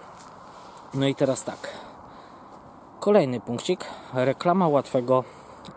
No 0.94 1.06
i 1.06 1.14
teraz 1.14 1.44
tak. 1.44 1.89
Kolejny 3.00 3.40
punkcik. 3.40 3.84
Reklama 4.14 4.68
łatwego 4.68 5.24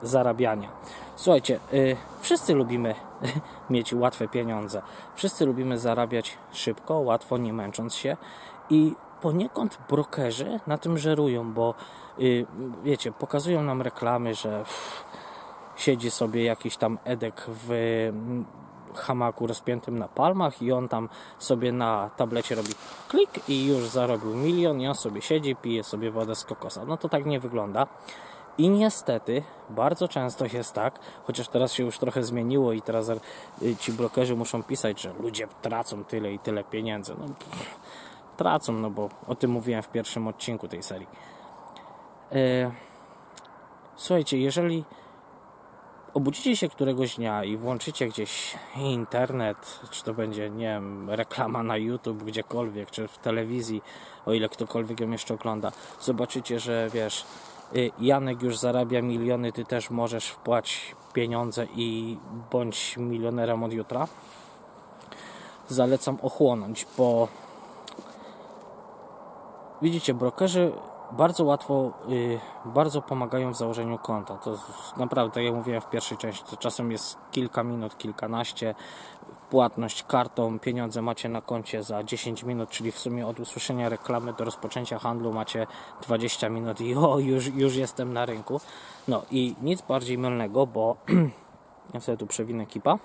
zarabiania. 0.01 0.69
Słuchajcie, 1.15 1.59
yy, 1.71 1.97
wszyscy 2.21 2.53
lubimy 2.53 2.95
mieć 3.69 3.93
łatwe 3.93 4.27
pieniądze. 4.27 4.81
Wszyscy 5.15 5.45
lubimy 5.45 5.79
zarabiać 5.79 6.37
szybko, 6.51 6.99
łatwo, 6.99 7.37
nie 7.37 7.53
męcząc 7.53 7.95
się. 7.95 8.17
I 8.69 8.95
poniekąd 9.21 9.77
brokerzy 9.89 10.59
na 10.67 10.77
tym 10.77 10.97
żerują, 10.97 11.53
bo 11.53 11.73
yy, 12.17 12.45
wiecie, 12.83 13.11
pokazują 13.11 13.63
nam 13.63 13.81
reklamy, 13.81 14.35
że 14.35 14.63
siedzi 15.75 16.11
sobie 16.11 16.43
jakiś 16.43 16.77
tam 16.77 16.99
edek 17.03 17.45
w 17.47 17.69
hamaku 18.97 19.47
rozpiętym 19.47 19.99
na 19.99 20.07
palmach 20.07 20.61
i 20.61 20.71
on 20.71 20.87
tam 20.87 21.09
sobie 21.39 21.71
na 21.71 22.09
tablecie 22.17 22.55
robi 22.55 22.71
klik 23.07 23.49
i 23.49 23.65
już 23.65 23.87
zarobił 23.87 24.35
milion 24.35 24.81
i 24.81 24.87
on 24.87 24.95
sobie 24.95 25.21
siedzi, 25.21 25.55
pije 25.55 25.83
sobie 25.83 26.11
wodę 26.11 26.35
z 26.35 26.43
kokosa. 26.43 26.85
No 26.85 26.97
to 26.97 27.09
tak 27.09 27.25
nie 27.25 27.39
wygląda. 27.39 27.87
I 28.57 28.69
niestety 28.69 29.43
bardzo 29.69 30.07
często 30.07 30.45
jest 30.45 30.73
tak, 30.73 30.99
chociaż 31.23 31.47
teraz 31.47 31.73
się 31.73 31.83
już 31.83 31.97
trochę 31.97 32.23
zmieniło 32.23 32.73
i 32.73 32.81
teraz 32.81 33.09
y, 33.09 33.75
ci 33.75 33.93
blokerzy 33.93 34.35
muszą 34.35 34.63
pisać, 34.63 35.01
że 35.01 35.13
ludzie 35.13 35.47
tracą 35.61 36.03
tyle 36.03 36.33
i 36.33 36.39
tyle 36.39 36.63
pieniędzy. 36.63 37.15
No, 37.19 37.25
pff, 37.25 37.79
tracą, 38.37 38.73
no 38.73 38.89
bo 38.89 39.09
o 39.27 39.35
tym 39.35 39.51
mówiłem 39.51 39.83
w 39.83 39.89
pierwszym 39.89 40.27
odcinku 40.27 40.67
tej 40.67 40.83
serii. 40.83 41.07
E, 42.31 42.71
słuchajcie, 43.95 44.37
jeżeli 44.37 44.85
obudzicie 46.13 46.55
się 46.57 46.69
któregoś 46.69 47.15
dnia 47.15 47.43
i 47.43 47.57
włączycie 47.57 48.07
gdzieś 48.07 48.55
internet, 48.75 49.79
czy 49.91 50.03
to 50.03 50.13
będzie, 50.13 50.49
nie 50.49 50.65
wiem, 50.65 51.09
reklama 51.09 51.63
na 51.63 51.77
YouTube, 51.77 52.23
gdziekolwiek, 52.23 52.91
czy 52.91 53.07
w 53.07 53.17
telewizji, 53.17 53.81
o 54.25 54.33
ile 54.33 54.49
ktokolwiek 54.49 54.99
ją 54.99 55.11
jeszcze 55.11 55.33
ogląda, 55.33 55.71
zobaczycie, 56.01 56.59
że 56.59 56.89
wiesz, 56.93 57.25
y, 57.75 57.91
Janek 57.99 58.41
już 58.41 58.57
zarabia 58.57 59.01
miliony, 59.01 59.51
ty 59.51 59.65
też 59.65 59.89
możesz 59.89 60.27
wpłać 60.27 60.95
pieniądze 61.13 61.67
i 61.75 62.17
bądź 62.51 62.97
milionerem 62.97 63.63
od 63.63 63.73
jutra. 63.73 64.07
Zalecam 65.67 66.17
ochłonąć, 66.21 66.87
bo 66.97 67.27
widzicie, 69.81 70.13
brokerzy 70.13 70.71
bardzo 71.17 71.43
łatwo, 71.43 71.91
y, 72.09 72.39
bardzo 72.65 73.01
pomagają 73.01 73.53
w 73.53 73.57
założeniu 73.57 73.97
konta. 73.97 74.37
To 74.37 74.57
naprawdę, 74.97 75.43
jak 75.43 75.55
mówiłem 75.55 75.81
w 75.81 75.89
pierwszej 75.89 76.17
części, 76.17 76.43
to 76.49 76.57
czasem 76.57 76.91
jest 76.91 77.17
kilka 77.31 77.63
minut, 77.63 77.97
kilkanaście. 77.97 78.75
Płatność 79.49 80.03
kartą, 80.03 80.59
pieniądze 80.59 81.01
macie 81.01 81.29
na 81.29 81.41
koncie 81.41 81.83
za 81.83 82.03
10 82.03 82.43
minut, 82.43 82.69
czyli 82.69 82.91
w 82.91 82.99
sumie 82.99 83.27
od 83.27 83.39
usłyszenia 83.39 83.89
reklamy 83.89 84.33
do 84.33 84.43
rozpoczęcia 84.43 84.99
handlu 84.99 85.33
macie 85.33 85.67
20 86.01 86.49
minut 86.49 86.81
i 86.81 86.95
o, 86.95 87.19
już, 87.19 87.47
już 87.47 87.75
jestem 87.75 88.13
na 88.13 88.25
rynku. 88.25 88.61
No 89.07 89.21
i 89.31 89.55
nic 89.61 89.81
bardziej 89.81 90.17
mylnego, 90.17 90.67
bo 90.67 90.95
ja 91.93 91.99
sobie 91.99 92.17
tu 92.17 92.27
przewinę 92.27 92.65
kipa. 92.65 92.97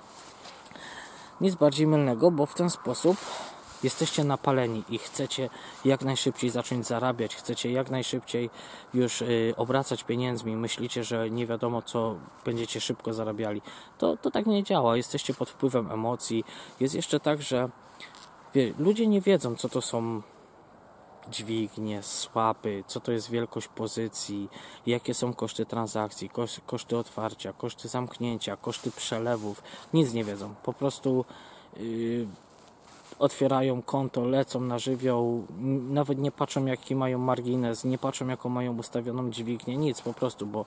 Nic 1.40 1.54
bardziej 1.54 1.86
mylnego, 1.86 2.30
bo 2.30 2.46
w 2.46 2.54
ten 2.54 2.70
sposób 2.70 3.16
jesteście 3.82 4.24
napaleni 4.24 4.84
i 4.88 4.98
chcecie 4.98 5.50
jak 5.84 6.04
najszybciej 6.04 6.50
zacząć 6.50 6.86
zarabiać, 6.86 7.36
chcecie 7.36 7.72
jak 7.72 7.90
najszybciej 7.90 8.50
już 8.94 9.22
y, 9.22 9.54
obracać 9.56 10.04
pieniędzmi, 10.04 10.56
myślicie, 10.56 11.04
że 11.04 11.30
nie 11.30 11.46
wiadomo 11.46 11.82
co 11.82 12.16
będziecie 12.44 12.80
szybko 12.80 13.12
zarabiali, 13.12 13.62
to, 13.98 14.16
to 14.16 14.30
tak 14.30 14.46
nie 14.46 14.62
działa. 14.62 14.96
Jesteście 14.96 15.34
pod 15.34 15.50
wpływem 15.50 15.92
emocji. 15.92 16.44
Jest 16.80 16.94
jeszcze 16.94 17.20
tak, 17.20 17.42
że 17.42 17.68
wie, 18.54 18.74
ludzie 18.78 19.06
nie 19.06 19.20
wiedzą, 19.20 19.56
co 19.56 19.68
to 19.68 19.80
są 19.82 20.22
dźwignie, 21.30 22.02
słapy, 22.02 22.84
co 22.86 23.00
to 23.00 23.12
jest 23.12 23.30
wielkość 23.30 23.68
pozycji, 23.68 24.48
jakie 24.86 25.14
są 25.14 25.34
koszty 25.34 25.66
transakcji, 25.66 26.30
koszty 26.66 26.96
otwarcia, 26.96 27.52
koszty 27.52 27.88
zamknięcia, 27.88 28.56
koszty 28.56 28.90
przelewów. 28.90 29.62
Nic 29.94 30.12
nie 30.12 30.24
wiedzą. 30.24 30.54
Po 30.62 30.72
prostu 30.72 31.24
yy, 31.76 32.26
otwierają 33.18 33.82
konto, 33.82 34.24
lecą 34.24 34.60
na 34.60 34.78
żywioł, 34.78 35.46
nawet 35.90 36.18
nie 36.18 36.32
patrzą 36.32 36.66
jaki 36.66 36.94
mają 36.94 37.18
margines, 37.18 37.84
nie 37.84 37.98
patrzą 37.98 38.28
jaką 38.28 38.48
mają 38.48 38.78
ustawioną 38.78 39.30
dźwignię, 39.30 39.76
nic 39.76 40.02
po 40.02 40.14
prostu, 40.14 40.46
bo, 40.46 40.64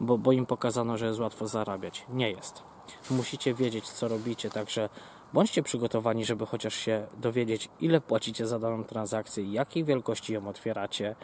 bo, 0.00 0.18
bo 0.18 0.32
im 0.32 0.46
pokazano, 0.46 0.98
że 0.98 1.06
jest 1.06 1.20
łatwo 1.20 1.46
zarabiać. 1.48 2.06
Nie 2.08 2.30
jest. 2.30 2.62
Musicie 3.10 3.54
wiedzieć 3.54 3.88
co 3.88 4.08
robicie, 4.08 4.50
także 4.50 4.88
bądźcie 5.32 5.62
przygotowani, 5.62 6.24
żeby 6.24 6.46
chociaż 6.46 6.74
się 6.74 7.06
dowiedzieć 7.16 7.68
ile 7.80 8.00
płacicie 8.00 8.46
za 8.46 8.58
daną 8.58 8.84
transakcję, 8.84 9.52
jakiej 9.52 9.84
wielkości 9.84 10.32
ją 10.32 10.48
otwieracie, 10.48 11.16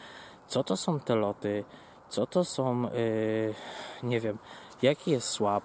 co 0.49 0.65
to 0.65 0.77
są 0.77 1.01
te 1.01 1.15
loty, 1.15 1.65
co 2.09 2.27
to 2.27 2.45
są, 2.45 2.83
yy, 2.83 3.55
nie 4.03 4.21
wiem, 4.21 4.39
jaki 4.83 5.11
jest 5.11 5.29
swap, 5.29 5.65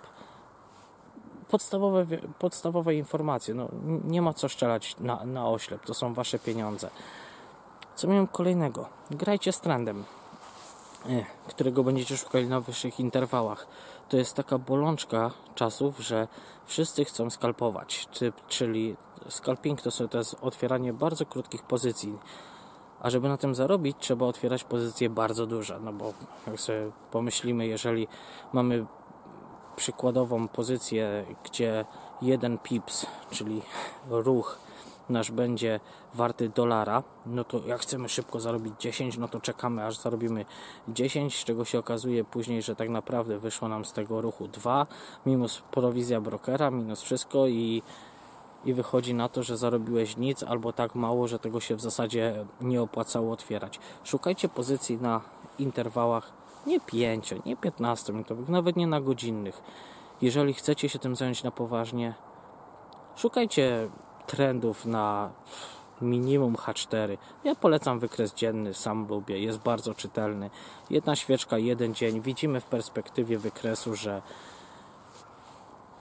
podstawowe, 1.54 2.06
podstawowe 2.40 2.96
informacje. 2.96 3.54
No, 3.54 3.70
nie 4.04 4.22
ma 4.22 4.34
co 4.34 4.50
szczelać 4.50 4.96
na, 5.00 5.26
na 5.26 5.50
oślep, 5.50 5.86
to 5.86 5.94
są 5.94 6.14
wasze 6.14 6.40
pieniądze. 6.40 6.90
Co 7.96 8.08
miałem 8.08 8.28
kolejnego? 8.28 8.90
Grajcie 9.12 9.52
z 9.52 9.60
trendem, 9.60 10.04
e, 11.10 11.26
którego 11.48 11.84
będziecie 11.84 12.18
szukali 12.18 12.48
na 12.48 12.62
wyższych 12.62 13.00
interwałach. 13.00 13.68
To 14.10 14.18
jest 14.18 14.36
taka 14.36 14.58
bolączka 14.58 15.32
czasów, 15.56 16.00
że 16.00 16.28
wszyscy 16.66 17.06
chcą 17.06 17.30
skalpować, 17.30 18.08
czyli 18.48 18.96
scalping 19.30 19.82
to, 19.82 20.08
to 20.08 20.18
jest 20.18 20.36
otwieranie 20.42 20.94
bardzo 20.94 21.26
krótkich 21.26 21.64
pozycji. 21.64 22.18
A 23.00 23.10
żeby 23.10 23.30
na 23.30 23.38
tym 23.38 23.56
zarobić, 23.56 23.98
trzeba 24.00 24.26
otwierać 24.26 24.64
pozycje 24.64 25.10
bardzo 25.10 25.46
duże. 25.46 25.80
No 25.80 25.94
bo 25.94 26.14
jak 26.48 26.60
sobie 26.60 26.92
pomyślimy, 27.12 27.68
jeżeli 27.68 28.08
mamy 28.54 28.86
przykładową 29.76 30.48
pozycję, 30.48 31.26
gdzie 31.44 31.86
jeden 32.22 32.58
pips, 32.58 33.06
czyli 33.32 33.62
ruch 34.10 34.60
nasz 35.10 35.32
będzie 35.32 35.80
warty 36.14 36.50
dolara, 36.50 37.04
no 37.26 37.44
to 37.44 37.60
jak 37.66 37.82
chcemy 37.82 38.10
szybko 38.10 38.40
zarobić 38.40 38.74
10, 38.80 39.18
no 39.18 39.28
to 39.28 39.42
czekamy 39.42 39.86
aż 39.86 39.98
zarobimy 39.98 40.46
10, 40.88 41.40
z 41.40 41.44
czego 41.44 41.66
się 41.66 41.80
okazuje 41.80 42.24
później, 42.24 42.62
że 42.62 42.76
tak 42.76 42.90
naprawdę 42.90 43.40
wyszło 43.40 43.68
nam 43.68 43.86
z 43.86 43.94
tego 43.94 44.22
ruchu 44.22 44.48
2, 44.48 44.88
minus 45.26 45.62
prowizja 45.72 46.22
brokera, 46.22 46.72
minus 46.72 47.02
wszystko 47.02 47.48
i, 47.48 47.82
i 48.66 48.74
wychodzi 48.74 49.14
na 49.14 49.30
to, 49.30 49.44
że 49.44 49.58
zarobiłeś 49.58 50.18
nic 50.18 50.44
albo 50.44 50.74
tak 50.74 50.96
mało, 50.96 51.28
że 51.28 51.40
tego 51.40 51.60
się 51.60 51.76
w 51.76 51.82
zasadzie 51.82 52.46
nie 52.62 52.82
opłacało 52.82 53.34
otwierać. 53.34 53.80
Szukajcie 54.04 54.50
pozycji 54.50 54.98
na 54.98 55.22
interwałach 55.60 56.43
nie 56.66 56.80
5, 56.80 57.34
nie 57.46 57.58
15 57.58 58.14
minutowych, 58.14 58.50
nawet 58.50 58.76
nie 58.76 58.88
na 58.88 59.02
godzinnych. 59.02 59.62
Jeżeli 60.22 60.54
chcecie 60.54 60.90
się 60.90 61.00
tym 61.00 61.16
zająć 61.16 61.44
na 61.44 61.52
poważnie, 61.52 62.14
szukajcie 63.16 63.90
trendów 64.28 64.86
na 64.86 65.32
minimum 66.02 66.56
H4. 66.56 67.18
Ja 67.44 67.56
polecam 67.56 68.00
wykres 68.00 68.34
dzienny, 68.34 68.74
sam 68.74 69.08
lubię, 69.08 69.40
jest 69.40 69.60
bardzo 69.60 69.94
czytelny. 69.94 70.50
Jedna 70.90 71.16
świeczka, 71.16 71.58
jeden 71.58 71.94
dzień. 71.94 72.22
Widzimy 72.22 72.62
w 72.62 72.66
perspektywie 72.66 73.38
wykresu, 73.38 73.96
że 73.96 74.22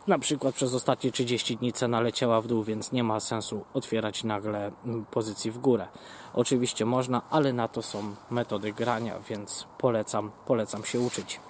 na 0.06 0.18
przykład 0.18 0.54
przez 0.54 0.74
ostatnie 0.74 1.12
30 1.12 1.56
dni 1.56 1.72
cena 1.72 2.00
leciała 2.00 2.40
w 2.40 2.46
dół, 2.46 2.62
więc 2.62 2.92
nie 2.92 3.04
ma 3.04 3.20
sensu 3.20 3.64
otwierać 3.74 4.24
nagle 4.24 4.72
mm, 4.84 5.04
pozycji 5.04 5.50
w 5.50 5.58
górę. 5.58 5.88
Oczywiście 6.34 6.86
można, 6.86 7.22
ale 7.30 7.52
na 7.52 7.68
to 7.68 7.82
są 7.82 8.14
metody 8.30 8.72
grania, 8.72 9.18
więc 9.28 9.66
polecam, 9.78 10.30
polecam 10.46 10.84
się 10.84 11.00
uczyć. 11.00 11.40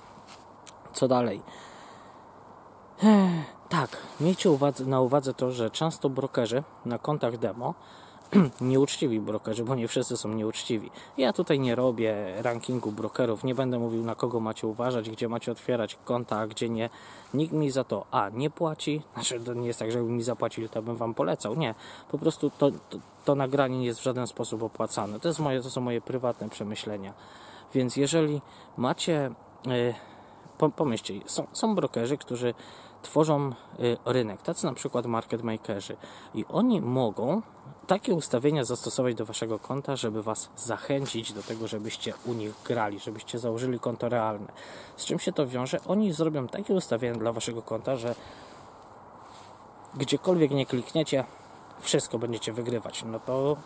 Co 0.93 1.09
dalej? 1.09 1.43
Tak, 3.69 3.97
miejcie 4.21 4.51
na 4.87 5.01
uwadze 5.01 5.35
to, 5.35 5.53
że 5.53 5.71
często 5.71 6.11
brokerzy 6.11 6.63
na 6.85 6.99
kontach 6.99 7.39
demo, 7.39 7.75
nieuczciwi 8.61 9.21
brokerzy, 9.21 9.65
bo 9.65 9.75
nie 9.75 9.89
wszyscy 9.89 10.17
są 10.17 10.29
nieuczciwi. 10.29 10.91
Ja 11.17 11.33
tutaj 11.33 11.61
nie 11.61 11.75
robię 11.75 12.43
rankingu 12.43 12.93
brokerów, 12.93 13.45
nie 13.45 13.55
będę 13.55 13.79
mówił 13.79 14.05
na 14.05 14.15
kogo 14.15 14.41
macie 14.41 14.67
uważać, 14.67 15.11
gdzie 15.11 15.29
macie 15.29 15.53
otwierać 15.53 15.99
konta, 16.05 16.39
a 16.39 16.47
gdzie 16.47 16.69
nie. 16.69 16.91
Nikt 17.35 17.53
mi 17.53 17.71
za 17.71 17.85
to 17.85 18.07
A 18.11 18.29
nie 18.29 18.51
płaci, 18.51 19.03
znaczy 19.15 19.41
to 19.41 19.55
nie 19.55 19.67
jest 19.67 19.79
tak, 19.79 19.93
żeby 19.93 20.05
mi 20.05 20.23
zapłacili, 20.23 20.69
to 20.69 20.83
bym 20.83 20.97
wam 20.97 21.15
polecał. 21.15 21.55
Nie, 21.55 21.75
po 22.11 22.19
prostu 22.19 22.51
to, 22.51 22.71
to, 22.71 22.99
to 23.25 23.35
nagranie 23.35 23.79
nie 23.79 23.87
jest 23.87 24.01
w 24.01 24.03
żaden 24.03 24.27
sposób 24.27 24.63
opłacane. 24.63 25.21
To, 25.21 25.29
jest 25.29 25.41
moje, 25.41 25.63
to 25.63 25.71
są 25.71 25.81
moje 25.81 26.01
prywatne 26.01 26.49
przemyślenia. 26.49 27.13
Więc 27.75 27.97
jeżeli 27.97 28.41
macie. 28.77 29.31
Yy, 29.67 29.95
pomyślcie, 30.77 31.15
są, 31.27 31.47
są 31.53 31.75
brokerzy, 31.75 32.19
którzy 32.19 32.55
tworzą 33.03 33.53
y, 33.81 33.97
rynek, 34.05 34.43
tacy 34.43 34.67
na 34.67 34.73
przykład 34.73 35.07
market 35.07 35.43
makerzy 35.43 35.97
i 36.35 36.45
oni 36.49 36.81
mogą 36.81 37.43
takie 37.87 38.15
ustawienia 38.15 38.65
zastosować 38.65 39.15
do 39.15 39.27
waszego 39.27 39.59
konta, 39.59 39.97
żeby 39.97 40.23
was 40.23 40.51
zachęcić 40.57 41.33
do 41.33 41.43
tego, 41.43 41.69
żebyście 41.69 42.15
u 42.27 42.33
nich 42.33 42.55
grali, 42.65 42.99
żebyście 42.99 43.39
założyli 43.39 43.79
konto 43.79 44.09
realne. 44.09 44.53
Z 44.97 45.05
czym 45.05 45.19
się 45.19 45.33
to 45.33 45.47
wiąże? 45.47 45.79
Oni 45.87 46.13
zrobią 46.13 46.49
takie 46.49 46.75
ustawienia 46.75 47.19
dla 47.19 47.33
waszego 47.33 47.63
konta, 47.63 47.97
że 47.97 48.15
gdziekolwiek 49.95 50.51
nie 50.51 50.67
klikniecie, 50.67 51.25
wszystko 51.81 52.19
będziecie 52.19 52.53
wygrywać. 52.53 53.05
No 53.05 53.21
to 53.21 53.57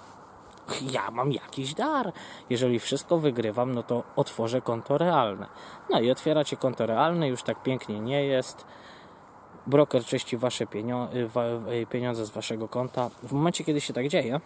ja 0.93 1.11
mam 1.11 1.33
jakiś 1.33 1.75
dar. 1.75 2.13
Jeżeli 2.51 2.81
wszystko 2.81 3.19
wygrywam, 3.19 3.75
no 3.75 3.83
to 3.83 4.03
otworzę 4.17 4.61
konto 4.61 4.99
realne. 4.99 5.47
No 5.91 6.01
i 6.01 6.11
otwieracie 6.11 6.57
konto 6.57 6.87
realne, 6.87 7.29
już 7.29 7.43
tak 7.43 7.63
pięknie 7.63 8.01
nie 8.01 8.25
jest 8.25 8.67
broker 9.67 10.05
czyści 10.05 10.37
wasze 10.37 10.65
y, 10.65 10.69
y, 11.73 11.87
pieniądze 11.87 12.27
z 12.27 12.31
waszego 12.31 12.69
konta. 12.69 13.11
W 13.23 13.33
momencie, 13.33 13.65
kiedy 13.65 13.81
się 13.81 13.93
tak 13.93 14.09
dzieje, 14.09 14.41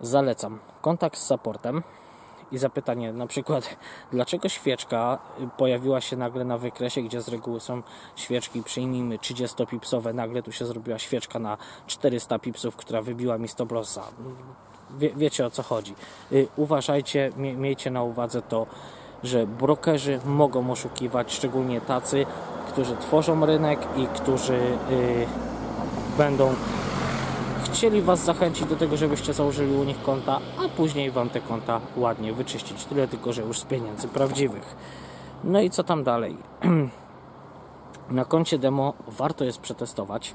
zalecam 0.00 0.58
kontakt 0.80 1.18
z 1.18 1.26
supportem 1.26 1.82
i 2.52 2.58
zapytanie 2.58 3.12
na 3.12 3.26
przykład, 3.26 3.76
dlaczego 4.12 4.48
świeczka 4.48 5.18
pojawiła 5.56 6.00
się 6.00 6.16
nagle 6.16 6.44
na 6.44 6.58
wykresie, 6.58 7.02
gdzie 7.02 7.22
z 7.22 7.28
reguły 7.28 7.60
są 7.60 7.82
świeczki, 8.16 8.62
przyjmijmy 8.62 9.16
30-pipsowe, 9.18 10.14
nagle 10.14 10.42
tu 10.42 10.52
się 10.52 10.66
zrobiła 10.66 10.98
świeczka 10.98 11.38
na 11.38 11.58
400 11.86 12.38
pipsów, 12.38 12.76
która 12.76 13.02
wybiła 13.02 13.38
mi 13.38 13.48
stop 13.48 13.72
lossa. 13.72 14.02
Wie, 14.98 15.10
wiecie 15.16 15.46
o 15.46 15.50
co 15.50 15.62
chodzi. 15.62 15.94
Y, 16.32 16.48
uważajcie, 16.56 17.32
miejcie 17.36 17.90
na 17.90 18.02
uwadze 18.02 18.42
to, 18.42 18.66
że 19.24 19.46
brokerzy 19.46 20.20
mogą 20.24 20.70
oszukiwać, 20.70 21.32
szczególnie 21.32 21.80
tacy, 21.80 22.26
którzy 22.68 22.96
tworzą 22.96 23.46
rynek 23.46 23.78
i 23.96 24.06
którzy 24.06 24.58
yy, 24.90 25.26
będą 26.18 26.54
chcieli 27.64 28.02
Was 28.02 28.24
zachęcić 28.24 28.66
do 28.66 28.76
tego, 28.76 28.96
żebyście 28.96 29.32
założyli 29.32 29.74
u 29.76 29.84
nich 29.84 30.02
konta, 30.02 30.40
a 30.64 30.68
później 30.68 31.10
Wam 31.10 31.30
te 31.30 31.40
konta 31.40 31.80
ładnie 31.96 32.32
wyczyścić. 32.32 32.84
Tyle 32.84 33.08
tylko, 33.08 33.32
że 33.32 33.42
już 33.42 33.58
z 33.58 33.64
pieniędzy 33.64 34.08
prawdziwych. 34.08 34.76
No 35.44 35.60
i 35.60 35.70
co 35.70 35.84
tam 35.84 36.04
dalej? 36.04 36.36
Na 38.10 38.24
koncie 38.24 38.58
demo 38.58 38.94
warto 39.08 39.44
jest 39.44 39.60
przetestować, 39.60 40.34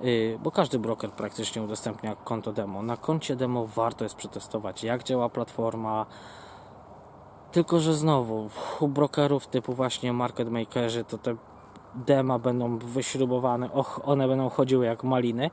yy, 0.00 0.38
bo 0.42 0.50
każdy 0.50 0.78
broker 0.78 1.10
praktycznie 1.10 1.62
udostępnia 1.62 2.16
konto 2.16 2.52
demo. 2.52 2.82
Na 2.82 2.96
koncie 2.96 3.36
demo 3.36 3.66
warto 3.66 4.04
jest 4.04 4.16
przetestować, 4.16 4.84
jak 4.84 5.02
działa 5.02 5.28
platforma, 5.28 6.06
tylko, 7.54 7.80
że 7.80 7.94
znowu 7.94 8.50
u 8.80 8.88
brokerów 8.88 9.46
typu 9.46 9.74
właśnie 9.74 10.12
market 10.12 10.50
makerzy 10.50 11.04
to 11.04 11.18
te 11.18 11.36
dema 11.94 12.38
będą 12.38 12.78
wyśrubowane, 12.78 13.72
och, 13.72 14.00
one 14.04 14.28
będą 14.28 14.48
chodziły 14.48 14.86
jak 14.86 15.04
maliny, 15.04 15.50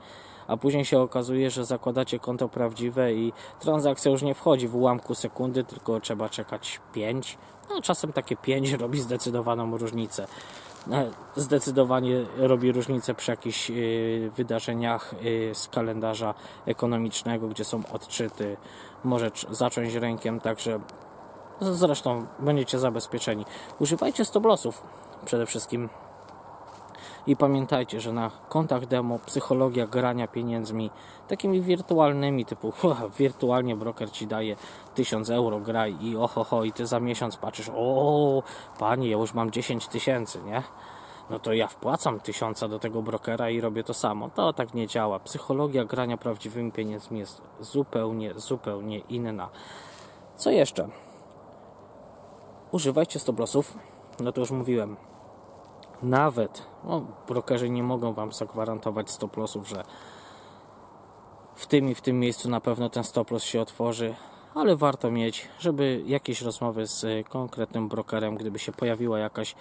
a 0.48 0.58
później 0.58 0.86
się 0.86 1.00
okazuje, 1.00 1.52
że 1.52 1.66
zakładacie 1.66 2.20
konto 2.20 2.50
prawdziwe 2.50 3.14
i 3.14 3.34
transakcja 3.60 4.12
już 4.12 4.22
nie 4.22 4.36
wchodzi 4.36 4.68
w 4.68 4.76
ułamku 4.76 5.16
sekundy, 5.16 5.64
tylko 5.64 6.00
trzeba 6.00 6.30
czekać 6.30 6.80
5, 6.94 7.38
a 7.78 7.82
czasem 7.82 8.14
takie 8.14 8.36
5 8.36 8.72
robi 8.84 9.02
zdecydowaną 9.02 9.78
różnicę. 9.78 10.28
E, 10.92 11.12
zdecydowanie 11.36 12.26
robi 12.38 12.72
różnicę 12.72 13.14
przy 13.14 13.32
jakichś 13.32 13.70
y, 13.70 14.32
wydarzeniach 14.38 15.14
y, 15.26 15.52
z 15.54 15.68
kalendarza 15.68 16.34
ekonomicznego, 16.66 17.48
gdzie 17.48 17.64
są 17.64 17.82
odczyty. 17.92 18.58
Może 19.04 19.32
zacząć 19.52 19.94
rękiem, 19.94 20.40
także 20.40 20.80
Zresztą 21.62 22.26
będziecie 22.40 22.80
zabezpieczeni. 22.80 23.46
Używajcie 23.80 24.26
stoplosów 24.26 24.84
przede 25.26 25.46
wszystkim. 25.46 25.90
I 27.28 27.36
pamiętajcie, 27.36 28.02
że 28.02 28.14
na 28.14 28.32
kontach 28.50 28.86
demo 28.86 29.20
psychologia 29.20 29.88
grania 29.88 30.28
pieniędzmi 30.28 30.90
takimi 31.28 31.62
wirtualnymi, 31.62 32.46
typu 32.46 32.74
wirtualnie 33.20 33.76
broker 33.76 34.12
ci 34.12 34.28
daje 34.28 34.56
1000 34.96 35.30
euro, 35.30 35.60
graj 35.60 35.96
i 36.02 36.18
ohoho, 36.18 36.64
i 36.64 36.72
ty 36.72 36.86
za 36.86 37.00
miesiąc 37.00 37.38
patrzysz, 37.38 37.72
o 37.76 38.44
panie, 38.80 39.10
ja 39.10 39.18
już 39.18 39.34
mam 39.34 39.52
10 39.52 39.88
tysięcy, 39.88 40.44
nie? 40.44 40.64
No 41.30 41.40
to 41.40 41.54
ja 41.54 41.68
wpłacam 41.68 42.20
tysiąca 42.20 42.68
do 42.68 42.80
tego 42.80 43.02
brokera 43.02 43.50
i 43.50 43.62
robię 43.62 43.84
to 43.84 43.94
samo. 43.94 44.30
To 44.30 44.54
tak 44.54 44.74
nie 44.74 44.88
działa. 44.88 45.20
Psychologia 45.20 45.86
grania 45.86 46.18
prawdziwymi 46.18 46.72
pieniędzmi 46.72 47.20
jest 47.20 47.42
zupełnie, 47.60 48.34
zupełnie 48.36 49.00
inna. 49.00 49.50
Co 50.36 50.52
jeszcze? 50.52 50.88
Używajcie 52.72 53.20
stoplosów. 53.20 53.78
No 54.20 54.32
to 54.32 54.42
już 54.42 54.52
mówiłem. 54.52 54.98
Nawet 56.04 56.66
no, 56.84 57.06
brokerzy 57.28 57.70
nie 57.70 57.84
mogą 57.84 58.14
Wam 58.14 58.32
zagwarantować 58.32 59.12
stoplosów, 59.12 59.68
że 59.68 59.84
w 61.56 61.68
tym 61.68 61.90
i 61.90 61.96
w 61.96 62.02
tym 62.02 62.20
miejscu 62.20 62.50
na 62.50 62.62
pewno 62.62 62.90
ten 62.90 63.04
stoplos 63.04 63.44
się 63.44 63.62
otworzy, 63.62 64.16
ale 64.56 64.76
warto 64.76 65.12
mieć, 65.12 65.48
żeby 65.60 66.04
jakieś 66.06 66.42
rozmowy 66.42 66.88
z 66.88 67.28
konkretnym 67.28 67.90
brokerem, 67.90 68.36
gdyby 68.36 68.60
się 68.60 68.72
pojawiła 68.72 69.20
jakaś 69.20 69.56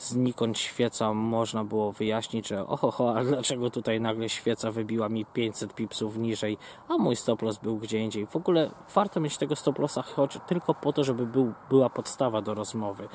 znikąd 0.00 0.58
świeca 0.58 1.14
można 1.14 1.64
było 1.64 1.92
wyjaśnić, 1.92 2.48
że 2.48 2.66
oho, 2.66 3.16
a 3.16 3.24
dlaczego 3.24 3.70
tutaj 3.70 4.00
nagle 4.00 4.28
świeca 4.28 4.70
wybiła 4.70 5.08
mi 5.08 5.24
500 5.24 5.74
pipsów 5.74 6.16
niżej, 6.16 6.58
a 6.88 6.98
mój 6.98 7.16
stoplos 7.16 7.58
był 7.58 7.76
gdzie 7.76 7.98
indziej. 7.98 8.26
W 8.26 8.36
ogóle 8.36 8.70
warto 8.94 9.20
mieć 9.20 9.36
tego 9.36 9.56
stoplosa 9.56 10.02
choć 10.02 10.38
tylko 10.48 10.74
po 10.74 10.92
to, 10.92 11.04
żeby 11.04 11.26
był, 11.26 11.52
była 11.70 11.90
podstawa 11.90 12.42
do 12.42 12.54
rozmowy. 12.54 13.08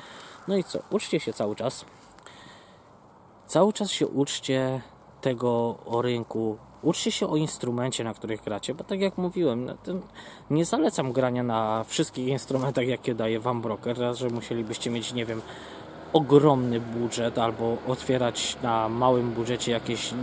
No 0.48 0.56
i 0.56 0.64
co? 0.64 0.78
Uczcie 0.90 1.20
się 1.20 1.32
cały 1.32 1.56
czas. 1.56 1.84
Cały 3.46 3.72
czas 3.72 3.90
się 3.90 4.06
uczcie 4.06 4.80
tego 5.20 5.78
o 5.86 6.02
rynku, 6.02 6.58
uczcie 6.82 7.10
się 7.10 7.28
o 7.28 7.36
instrumencie, 7.36 8.04
na 8.04 8.14
których 8.14 8.42
gracie, 8.42 8.74
bo 8.74 8.84
tak 8.84 9.00
jak 9.00 9.18
mówiłem, 9.18 9.64
no 9.64 9.74
nie 10.50 10.64
zalecam 10.64 11.12
grania 11.12 11.42
na 11.42 11.84
wszystkich 11.84 12.28
instrumentach, 12.28 12.86
jakie 12.86 13.14
daje 13.14 13.40
Wam 13.40 13.62
broker, 13.62 13.98
raz, 13.98 14.18
że 14.18 14.30
musielibyście 14.30 14.90
mieć, 14.90 15.12
nie 15.12 15.26
wiem, 15.26 15.42
ogromny 16.16 16.80
budżet 16.80 17.38
albo 17.38 17.76
otwierać 17.88 18.56
na 18.62 18.88
małym 18.88 19.30
budżecie 19.30 19.72
jakieś 19.72 20.14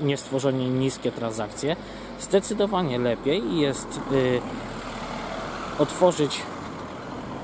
niestworzenie 0.00 0.70
niskie 0.70 1.12
transakcje, 1.12 1.76
zdecydowanie 2.20 2.98
lepiej 2.98 3.58
jest 3.58 4.00
y, 4.12 4.40
otworzyć 5.78 6.42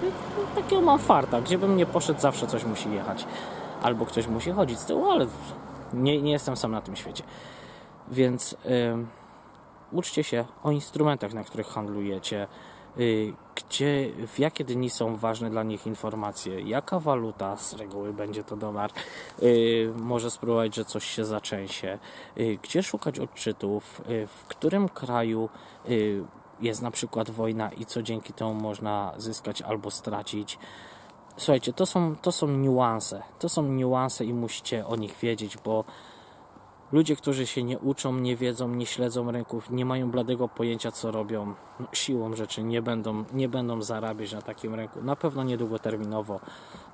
y, 0.02 0.56
takiego 0.62 0.82
mam 0.82 0.98
farta, 0.98 1.40
gdzie 1.40 1.58
bym 1.58 1.76
nie 1.76 1.86
poszedł, 1.86 2.20
zawsze 2.20 2.46
coś 2.46 2.64
musi 2.64 2.92
jechać. 2.92 3.26
Albo 3.82 4.06
ktoś 4.06 4.26
musi 4.26 4.50
chodzić 4.50 4.78
z 4.78 4.84
tyłu, 4.84 5.10
ale 5.10 5.26
nie, 5.92 6.22
nie 6.22 6.32
jestem 6.32 6.56
sam 6.56 6.72
na 6.72 6.80
tym 6.80 6.96
świecie. 6.96 7.24
Więc 8.08 8.52
y, 8.52 8.56
uczcie 9.92 10.24
się 10.24 10.44
o 10.62 10.70
instrumentach, 10.70 11.34
na 11.34 11.44
których 11.44 11.66
handlujecie, 11.66 12.46
gdzie, 13.54 14.10
w 14.26 14.38
jakie 14.38 14.64
dni 14.64 14.90
są 14.90 15.16
ważne 15.16 15.50
dla 15.50 15.62
nich 15.62 15.86
informacje, 15.86 16.60
jaka 16.60 17.00
waluta, 17.00 17.56
z 17.56 17.74
reguły 17.74 18.12
będzie 18.12 18.44
to 18.44 18.56
dolar, 18.56 18.90
y, 19.42 19.92
może 19.96 20.30
spróbować, 20.30 20.74
że 20.74 20.84
coś 20.84 21.04
się 21.04 21.24
zaczęsie, 21.24 21.98
y, 22.38 22.58
gdzie 22.62 22.82
szukać 22.82 23.18
odczytów, 23.18 24.02
w 24.28 24.44
którym 24.48 24.88
kraju 24.88 25.48
jest 26.60 26.82
na 26.82 26.90
przykład 26.90 27.30
wojna 27.30 27.70
i 27.72 27.86
co 27.86 28.02
dzięki 28.02 28.32
temu 28.32 28.54
można 28.54 29.12
zyskać 29.16 29.62
albo 29.62 29.90
stracić. 29.90 30.58
Słuchajcie, 31.36 31.72
to 31.72 31.86
są, 31.86 32.16
to 32.16 32.32
są 32.32 32.46
niuanse. 32.46 33.22
To 33.38 33.48
są 33.48 33.62
niuanse 33.62 34.24
i 34.24 34.34
musicie 34.34 34.86
o 34.86 34.96
nich 34.96 35.16
wiedzieć, 35.22 35.56
bo 35.64 35.84
Ludzie, 36.92 37.16
którzy 37.16 37.46
się 37.46 37.62
nie 37.62 37.78
uczą, 37.78 38.12
nie 38.12 38.36
wiedzą, 38.36 38.68
nie 38.68 38.86
śledzą 38.86 39.32
rynków, 39.32 39.70
nie 39.70 39.84
mają 39.84 40.10
bladego 40.10 40.48
pojęcia, 40.48 40.90
co 40.90 41.10
robią, 41.10 41.54
no, 41.80 41.86
siłą 41.92 42.34
rzeczy 42.34 42.62
nie 42.62 42.82
będą, 42.82 43.24
nie 43.32 43.48
będą 43.48 43.82
zarabiać 43.82 44.32
na 44.32 44.42
takim 44.42 44.74
rynku. 44.74 45.02
Na 45.02 45.16
pewno 45.16 45.42
niedługoterminowo. 45.42 46.40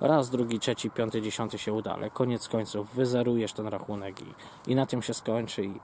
Raz, 0.01 0.31
drugi, 0.31 0.59
trzeci, 0.59 0.91
piąty, 0.91 1.23
dziesiąty 1.23 1.59
się 1.59 1.73
uda, 1.73 1.95
ale 1.95 2.11
koniec 2.11 2.49
końców 2.49 2.95
wyzerujesz 2.95 3.53
ten 3.53 3.67
rachunek 3.67 4.21
i, 4.21 4.35
i 4.71 4.75
na 4.75 4.87
tym 4.87 5.03
się 5.03 5.15
skończy 5.15 5.65
i 5.65 5.81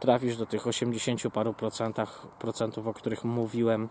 trafisz 0.00 0.36
do 0.36 0.46
tych 0.46 0.66
80 0.66 1.22
paru 1.32 1.54
procentach, 1.54 2.26
procentów, 2.38 2.86
o 2.86 2.94
których 2.94 3.24
mówiłem 3.24 3.88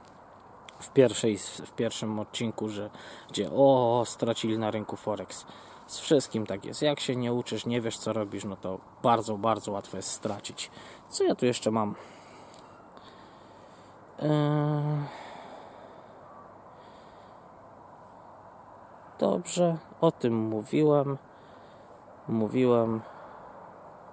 w, 0.80 0.89
pierwszej, 0.89 1.38
w 1.38 1.71
pierwszym 1.71 2.19
odcinku, 2.19 2.69
że 2.69 2.89
gdzie 3.30 3.50
o, 3.52 4.04
stracili 4.06 4.58
na 4.58 4.71
rynku 4.71 4.95
Forex. 4.95 5.45
Z 5.88 6.00
wszystkim 6.00 6.45
tak 6.45 6.65
jest. 6.65 6.82
Jak 6.82 7.00
się 7.00 7.15
nie 7.15 7.34
uczysz, 7.34 7.65
nie 7.65 7.82
wiesz 7.82 7.98
co 7.98 8.13
robisz, 8.13 8.43
no 8.43 8.56
to 8.56 8.80
bardzo, 9.04 9.38
bardzo 9.38 9.71
łatwo 9.71 9.98
jest 9.98 10.12
stracić. 10.12 10.71
Co 11.10 11.24
ja 11.24 11.36
tu 11.36 11.45
jeszcze 11.45 11.71
mam? 11.71 11.95
Eee... 14.19 15.26
Dobrze, 19.19 19.78
o 20.02 20.12
tym 20.12 20.48
mówiłem. 20.48 21.17
Mówiłem. 22.28 23.02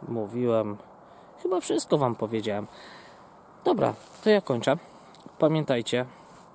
Mówiłem. 0.08 0.76
Chyba 1.42 1.60
wszystko 1.60 1.98
Wam 1.98 2.14
powiedziałem. 2.14 2.66
Dobra, 3.64 3.94
to 4.24 4.30
ja 4.30 4.40
kończę. 4.40 4.76
Pamiętajcie, 5.38 6.06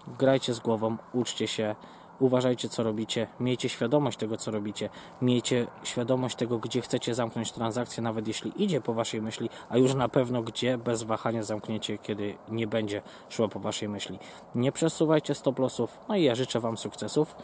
grajcie 0.07 0.53
z 0.53 0.59
głową, 0.59 0.97
uczcie 1.13 1.47
się, 1.47 1.75
uważajcie 2.19 2.69
co 2.69 2.83
robicie, 2.83 3.27
miejcie 3.39 3.69
świadomość 3.69 4.17
tego 4.17 4.37
co 4.37 4.51
robicie, 4.51 4.89
miejcie 5.21 5.67
świadomość 5.83 6.35
tego, 6.35 6.57
gdzie 6.57 6.81
chcecie 6.81 7.15
zamknąć 7.15 7.51
transakcję, 7.51 8.03
nawet 8.03 8.27
jeśli 8.27 8.63
idzie 8.63 8.81
po 8.81 8.93
Waszej 8.93 9.21
myśli, 9.21 9.49
a 9.69 9.77
już 9.77 9.93
na 9.93 10.09
pewno 10.09 10.43
gdzie 10.43 10.77
bez 10.77 11.03
wahania 11.03 11.43
zamkniecie, 11.43 11.97
kiedy 11.97 12.35
nie 12.49 12.67
będzie 12.67 13.01
szło 13.29 13.49
po 13.49 13.59
Waszej 13.59 13.89
myśli. 13.89 14.19
Nie 14.55 14.71
przesuwajcie 14.71 15.35
stop 15.35 15.59
lossów, 15.59 15.99
no 16.09 16.15
i 16.15 16.23
ja 16.23 16.35
życzę 16.35 16.59
Wam 16.59 16.77
sukcesów. 16.77 17.35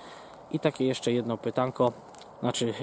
I 0.51 0.59
takie 0.59 0.85
jeszcze 0.85 1.11
jedno 1.11 1.37
pytanko, 1.37 1.93
znaczy 2.39 2.73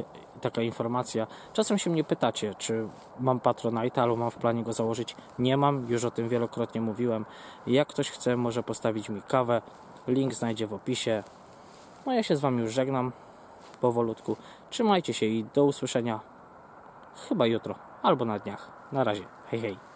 taka 0.41 0.63
informacja. 0.63 1.27
Czasem 1.53 1.79
się 1.79 1.91
mnie 1.91 2.05
pytacie, 2.05 2.55
czy 2.55 2.89
mam 3.21 3.41
Patronite, 3.41 4.03
albo 4.03 4.17
mam 4.17 4.31
w 4.31 4.37
planie 4.37 4.63
go 4.63 4.73
założyć. 4.73 5.17
Nie 5.39 5.57
mam, 5.57 5.87
już 5.89 6.05
o 6.05 6.11
tym 6.11 6.29
wielokrotnie 6.29 6.81
mówiłem. 6.81 7.27
Jak 7.67 7.89
ktoś 7.89 8.11
chce, 8.11 8.37
może 8.37 8.63
postawić 8.63 9.09
mi 9.09 9.23
kawę. 9.23 9.63
Link 10.09 10.35
znajdzie 10.35 10.67
w 10.67 10.75
opisie. 10.75 11.25
No 12.07 12.13
ja 12.13 12.23
się 12.23 12.37
z 12.37 12.41
Wami 12.41 12.63
już 12.63 12.73
żegnam 12.73 13.13
powolutku. 13.81 14.37
Trzymajcie 14.71 15.15
się 15.15 15.27
i 15.27 15.45
do 15.55 15.65
usłyszenia 15.65 16.21
chyba 17.29 17.47
jutro 17.47 17.75
albo 18.03 18.25
na 18.25 18.39
dniach. 18.39 18.71
Na 18.93 19.05
razie. 19.05 19.25
Hej, 19.51 19.61
hej. 19.61 19.90